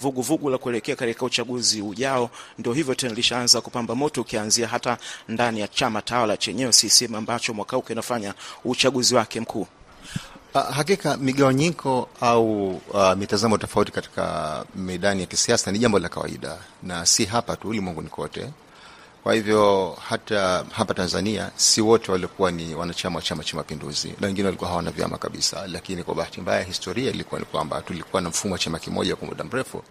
vuguvugu 0.00 0.22
vugu 0.22 0.50
la 0.50 0.58
kuelekea 0.58 0.96
katika 0.96 1.24
uchaguzi 1.24 1.82
ujao 1.82 2.30
ndio 2.58 2.72
hivyo 2.72 2.94
tena 2.94 3.14
lishaanza 3.14 3.60
kupamba 3.60 3.94
moto, 3.94 4.20
ukianzia 4.20 4.68
hata 4.68 4.98
ndani 5.28 5.60
ya 5.60 5.68
chama 5.68 6.02
tawala 6.02 6.36
chenyewe 6.36 6.72
CCM 6.72 7.14
ambacho 7.14 7.54
mwaka 7.54 7.76
huu 7.76 7.82
kinafanya 7.82 8.34
uchaguzi 8.64 9.14
wake 9.14 9.40
mkuu. 9.40 9.66
Uh, 10.54 10.62
hakika 10.74 11.16
migawanyiko 11.16 12.08
au 12.20 12.70
uh, 12.70 13.12
mitazamo 13.16 13.58
tofauti 13.58 13.92
katika 13.92 14.64
medani 14.74 15.20
ya 15.20 15.26
kisiasa 15.26 15.72
ni 15.72 15.78
jambo 15.78 15.98
la 15.98 16.08
kawaida 16.08 16.58
na 16.82 17.06
si 17.06 17.24
hapa 17.24 17.56
tu, 17.56 17.68
ulimwenguni 17.68 18.08
kote. 18.08 18.50
Kwa 19.22 19.34
hivyo 19.34 19.96
hata 20.08 20.64
hapa 20.72 20.94
Tanzania 20.94 21.50
si 21.56 21.80
wote 21.80 22.12
walikuwa 22.12 22.50
ni 22.50 22.74
wanachama 22.74 23.16
wa 23.16 23.22
Chama 23.22 23.44
cha 23.44 23.56
Mapinduzi, 23.56 24.14
na 24.20 24.26
wengine 24.26 24.46
walikuwa 24.46 24.70
hawana 24.70 24.90
vyama 24.90 25.18
kabisa. 25.18 25.66
Lakini 25.66 26.02
kwa 26.02 26.14
bahati 26.14 26.40
mbaya, 26.40 26.62
historia 26.62 27.10
ilikuwa 27.10 27.40
ni 27.40 27.46
kwamba 27.46 27.82
tulikuwa 27.82 28.22
na 28.22 28.28
mfumo 28.28 28.52
wa 28.52 28.58
chama 28.58 28.78
kimoja 28.78 29.16
kwa 29.16 29.28
muda 29.28 29.44
mrefu, 29.44 29.82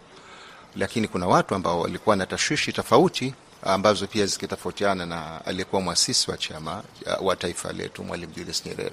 lakini 0.76 1.08
kuna 1.08 1.26
watu 1.26 1.54
ambao 1.54 1.80
walikuwa 1.80 2.16
na 2.16 2.26
tashwishi 2.26 2.72
tofauti 2.72 3.34
ambazo 3.62 4.06
pia 4.06 4.26
zikitofautiana 4.26 5.06
na 5.06 5.44
aliyekuwa 5.44 5.82
mwasisi 5.82 6.30
wa 6.30 6.36
chama 6.36 6.82
wa 7.20 7.36
taifa 7.36 7.72
letu 7.72 8.04
Mwalimu 8.04 8.32
Julius 8.32 8.66
Nyerere. 8.66 8.92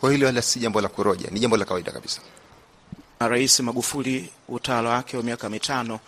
Kwa 0.00 0.12
hilo 0.12 0.26
wala 0.26 0.42
si 0.42 0.58
jambo 0.60 0.80
la 0.80 0.88
kuroja, 0.88 1.28
ni 1.30 1.40
jambo 1.40 1.56
la 1.56 1.64
kawaida 1.64 1.92
kabisa. 1.92 2.20
Rais 3.18 3.60
Magufuli, 3.60 4.28
utawala 4.48 4.90
wake 4.90 5.16
wa 5.16 5.22
miaka 5.22 5.50
mitano, 5.50 6.00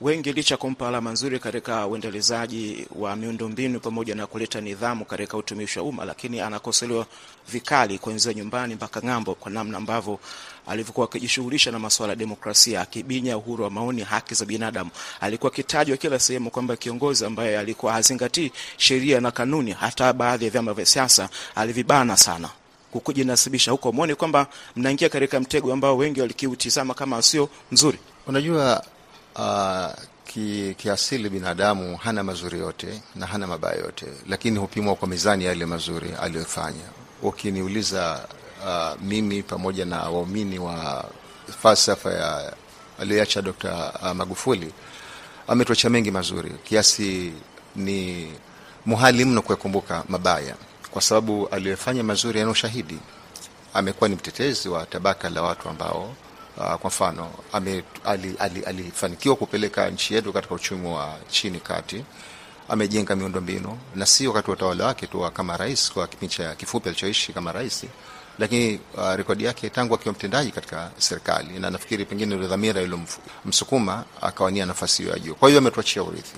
wengi 0.00 0.32
licha 0.32 0.56
kumpa 0.56 0.88
alama 0.88 1.12
nzuri 1.12 1.38
katika 1.38 1.86
uendelezaji 1.86 2.86
wa 2.96 3.16
miundombinu 3.16 3.80
pamoja 3.80 4.14
na 4.14 4.26
kuleta 4.26 4.60
nidhamu 4.60 5.04
katika 5.04 5.36
utumishi 5.36 5.78
wa 5.78 5.84
umma, 5.84 6.04
lakini 6.04 6.40
anakosolewa 6.40 7.06
vikali 7.48 7.98
kuanzia 7.98 8.34
nyumbani 8.34 8.74
mpaka 8.74 9.00
ng'ambo 9.02 9.34
kwa 9.34 9.50
namna 9.50 9.78
ambavyo 9.78 10.18
alivyokuwa 10.66 11.06
akijishughulisha 11.06 11.70
na 11.70 11.78
masuala 11.78 12.12
ya 12.12 12.16
demokrasia, 12.16 12.80
akibinya 12.80 13.36
uhuru 13.36 13.64
wa 13.64 13.70
maoni, 13.70 14.02
haki 14.02 14.34
za 14.34 14.44
binadamu. 14.44 14.90
Alikuwa 15.20 15.52
akitajwa 15.52 15.96
kila 15.96 16.18
sehemu 16.18 16.50
kwamba 16.50 16.76
kiongozi 16.76 17.24
ambaye 17.24 17.58
alikuwa 17.58 17.92
hazingatii 17.92 18.52
sheria 18.76 19.20
na 19.20 19.30
kanuni. 19.30 19.72
Hata 19.72 20.12
baadhi 20.12 20.44
ya 20.44 20.50
vyama 20.50 20.74
vya 20.74 20.86
siasa 20.86 21.28
alivibana 21.54 22.16
sana 22.16 22.50
kukujinasibisha 22.92 23.70
huko. 23.70 23.92
Mwone 23.92 24.14
kwamba 24.14 24.46
mnaingia 24.76 25.08
katika 25.08 25.40
mtego 25.40 25.72
ambao 25.72 25.96
wengi 25.96 26.20
walikiutizama 26.20 26.94
kama 26.94 27.22
sio 27.22 27.48
mzuri. 27.72 27.98
Unajua, 28.26 28.84
uh, 29.36 30.04
ki, 30.26 30.74
kiasili 30.78 31.28
binadamu 31.30 31.96
hana 31.96 32.22
mazuri 32.22 32.58
yote 32.58 33.02
na 33.14 33.26
hana 33.26 33.46
mabaya 33.46 33.76
yote, 33.76 34.06
lakini 34.28 34.58
hupimwa 34.58 34.94
kwa 34.94 35.08
mizani 35.08 35.44
yale 35.44 35.66
mazuri 35.66 36.10
aliyofanya. 36.22 36.84
Ukiniuliza 37.22 38.28
uh, 38.66 39.02
mimi 39.02 39.42
pamoja 39.42 39.84
na 39.84 40.00
waumini 40.02 40.58
wa 40.58 41.04
falsafa 41.62 42.12
ya 42.12 42.52
aliyoacha 43.00 43.42
Dr. 43.42 43.92
Magufuli, 44.14 44.72
ametuacha 45.48 45.90
mengi 45.90 46.10
mazuri 46.10 46.50
kiasi 46.64 47.32
ni 47.76 48.32
muhali 48.86 49.24
mno 49.24 49.42
kuyakumbuka 49.42 50.04
mabaya 50.08 50.54
kwa 50.92 51.02
sababu 51.02 51.48
aliyefanya 51.48 52.02
mazuri 52.02 52.38
yana 52.38 52.50
ushahidi. 52.50 52.98
Amekuwa 53.74 54.08
ni 54.08 54.14
mtetezi 54.14 54.68
wa 54.68 54.86
tabaka 54.86 55.30
la 55.30 55.42
watu 55.42 55.68
ambao 55.68 56.14
uh, 56.56 56.74
kwa 56.74 56.88
mfano 56.90 57.30
alifanikiwa 57.52 58.40
ali, 58.44 58.62
ali 58.64 59.36
kupeleka 59.36 59.90
nchi 59.90 60.14
yetu 60.14 60.32
katika 60.32 60.54
uchumi 60.54 60.88
wa 60.88 61.16
chini 61.28 61.60
kati. 61.60 62.04
Amejenga 62.68 63.16
miundombinu 63.16 63.78
na 63.94 64.06
si 64.06 64.26
wakati 64.26 64.50
wa 64.50 64.56
utawala 64.56 64.86
wake 64.86 65.06
tu 65.06 65.30
kama 65.34 65.56
rais, 65.56 65.92
kwa 65.92 66.06
kipindi 66.06 66.34
cha 66.34 66.54
kifupi 66.54 66.88
alichoishi 66.88 67.32
kama 67.32 67.52
rais, 67.52 67.84
lakini 68.38 68.80
uh, 68.96 69.14
rekodi 69.14 69.44
yake 69.44 69.70
tangu 69.70 69.94
akiwa 69.94 70.14
mtendaji 70.14 70.50
katika 70.50 70.90
serikali, 70.98 71.58
na 71.58 71.70
nafikiri 71.70 72.04
pengine 72.04 72.34
ndio 72.36 72.48
dhamira 72.48 72.82
iliyomsukuma 72.82 74.04
akawania 74.20 74.66
nafasi 74.66 75.02
hiyo 75.02 75.14
ya 75.14 75.20
juu. 75.20 75.34
Kwa 75.34 75.48
hiyo 75.48 75.58
ametuachia 75.60 76.02
urithi. 76.02 76.36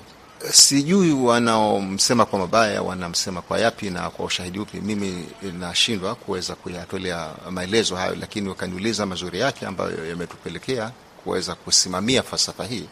Sijui 0.53 1.13
wanaomsema 1.13 2.25
kwa 2.27 2.39
mabaya 2.39 2.83
wanamsema 2.83 3.43
kwa 3.43 3.59
yapi 3.59 3.91
na 3.91 4.11
kwa 4.11 4.25
ushahidi 4.25 4.59
upi. 4.59 4.81
Mimi 4.81 5.27
nashindwa 5.59 6.15
kuweza 6.15 6.55
kuyatolea 6.55 7.31
maelezo 7.51 7.97
hayo, 7.97 8.15
lakini 8.21 8.49
wakaniuliza 8.49 9.07
mazuri 9.07 9.41
yake 9.41 9.67
ambayo 9.67 10.07
yametupelekea 10.09 10.91
kuweza 11.25 11.55
kusimamia 11.55 12.23
falsafa 12.23 12.65
hii, 12.65 12.89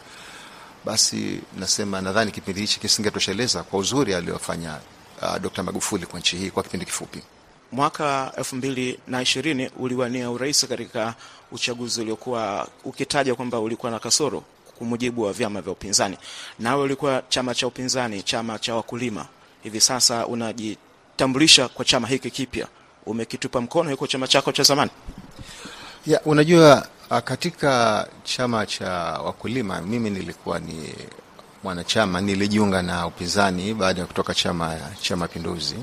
basi 0.85 1.41
nasema 1.59 2.01
nadhani 2.01 2.31
kipindi 2.33 2.61
hichi 2.61 2.81
kisingetosheleza 2.81 3.63
kwa 3.63 3.79
uzuri 3.79 4.15
aliyofanya 4.15 4.79
uh, 5.23 5.37
Dr. 5.39 5.63
Magufuli 5.63 6.07
kwa 6.07 6.21
nchi 6.21 6.37
hii 6.37 6.51
kwa 6.51 6.63
kipindi 6.63 6.87
kifupi. 6.87 7.23
Mwaka 7.73 8.33
elfu 8.37 8.57
mbili 8.57 8.99
na 9.07 9.23
ishirini 9.23 9.71
uliwania 9.79 10.31
urais 10.31 10.67
katika 10.69 11.15
uchaguzi 11.53 12.01
uliokuwa 12.01 12.69
ukitaja 12.85 13.35
kwamba 13.35 13.61
ulikuwa 13.61 13.93
na 13.93 13.99
kasoro 13.99 14.43
kwa 14.83 14.89
mujibu 14.89 15.23
wa 15.23 15.33
vyama 15.33 15.61
vya 15.61 15.73
upinzani. 15.73 16.17
Nawe 16.59 16.83
ulikuwa 16.83 17.23
chama 17.29 17.55
cha 17.55 17.67
upinzani, 17.67 18.23
chama 18.23 18.59
cha 18.59 18.75
wakulima. 18.75 19.27
Hivi 19.63 19.81
sasa 19.81 20.27
unajitambulisha 20.27 21.69
kwa 21.69 21.85
chama 21.85 22.09
hiki 22.09 22.31
kipya, 22.31 22.67
umekitupa 23.07 23.61
mkono 23.61 23.91
yuko 23.91 24.07
chama 24.07 24.29
chako 24.29 24.53
cha 24.53 24.63
zamani? 24.63 24.91
Ya, 26.07 26.21
unajua 26.25 26.87
katika 27.25 28.07
chama 28.25 28.67
cha 28.67 28.91
wakulima 29.25 29.81
mimi 29.81 30.11
nilikuwa 30.11 30.59
ni 30.59 30.95
mwanachama, 31.63 32.21
nilijiunga 32.21 32.83
na 32.83 33.07
upinzani 33.07 33.75
baada 33.75 34.01
ya 34.01 34.07
kutoka 34.07 34.35
chama 34.35 34.79
cha 35.01 35.17
Mapinduzi, 35.17 35.77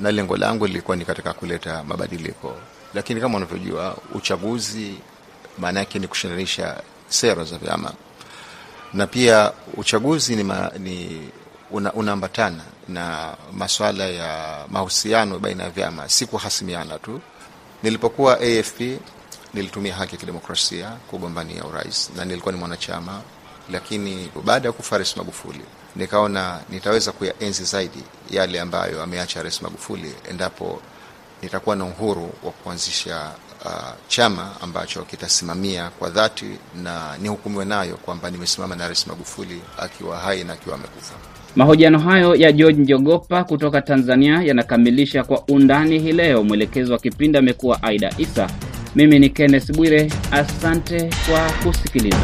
na 0.00 0.10
lengo 0.12 0.36
langu 0.36 0.66
lilikuwa 0.66 0.96
ni 0.96 1.04
katika 1.04 1.32
kuleta 1.32 1.84
mabadiliko, 1.84 2.56
lakini 2.94 3.20
kama 3.20 3.36
unavyojua 3.36 3.96
uchaguzi 4.14 4.94
maana 5.58 5.80
yake 5.80 5.98
ni 5.98 6.08
kushindanisha 6.08 6.82
sera 7.08 7.44
za 7.44 7.58
vyama 7.58 7.92
na 8.94 9.06
pia 9.06 9.52
uchaguzi 9.76 10.36
ni, 10.36 10.42
ma, 10.44 10.70
ni 10.78 11.28
unaambatana 11.70 12.62
una 12.88 12.94
na 13.00 13.36
maswala 13.52 14.06
ya 14.06 14.64
mahusiano 14.70 15.38
baina 15.38 15.64
ya 15.64 15.70
vyama, 15.70 16.08
si 16.08 16.26
kuhasimiana 16.26 16.98
tu. 16.98 17.20
Nilipokuwa 17.82 18.40
AFP 18.40 18.80
nilitumia 19.54 19.94
haki 19.94 20.14
ya 20.14 20.20
kidemokrasia 20.20 20.90
kugombania 21.10 21.64
urais 21.64 22.10
na 22.16 22.24
nilikuwa 22.24 22.52
ni 22.52 22.58
mwanachama, 22.58 23.22
lakini 23.70 24.30
baada 24.44 24.68
ya 24.68 24.72
kufa 24.72 24.96
Rais 24.98 25.16
Magufuli 25.16 25.60
nikaona 25.96 26.60
nitaweza 26.70 27.12
kuyaenzi 27.12 27.64
zaidi 27.64 28.02
yale 28.30 28.60
ambayo 28.60 29.02
ameacha 29.02 29.42
Rais 29.42 29.62
Magufuli 29.62 30.14
endapo 30.30 30.80
nitakuwa 31.42 31.76
na 31.76 31.84
uhuru 31.84 32.32
wa 32.42 32.50
kuanzisha 32.50 33.30
uh, 33.64 33.72
chama 34.08 34.50
ambacho 34.62 35.02
kitasimamia 35.02 35.90
kwa 35.98 36.10
dhati 36.10 36.44
na 36.82 37.18
nihukumiwe 37.22 37.64
nayo 37.64 37.96
kwamba 37.96 38.30
nimesimama 38.30 38.76
na 38.76 38.86
Rais 38.86 39.06
Magufuli 39.06 39.60
akiwa 39.78 40.18
hai 40.18 40.44
na 40.44 40.52
akiwa 40.52 40.74
amekufa. 40.74 41.14
Mahojiano 41.56 41.98
hayo 41.98 42.34
ya 42.34 42.52
George 42.52 42.82
Njogopa 42.82 43.44
kutoka 43.44 43.82
Tanzania 43.82 44.42
yanakamilisha 44.42 45.24
kwa 45.24 45.42
undani 45.48 45.98
hii 45.98 46.12
leo. 46.12 46.44
Mwelekezi 46.44 46.92
wa 46.92 46.98
kipindi 46.98 47.38
amekuwa 47.38 47.82
Aida 47.82 48.14
Isa. 48.18 48.50
Mimi 48.94 49.18
ni 49.18 49.30
Kenneth 49.30 49.72
Bwire, 49.76 50.12
asante 50.32 51.10
kwa 51.30 51.52
kusikiliza. 51.72 52.18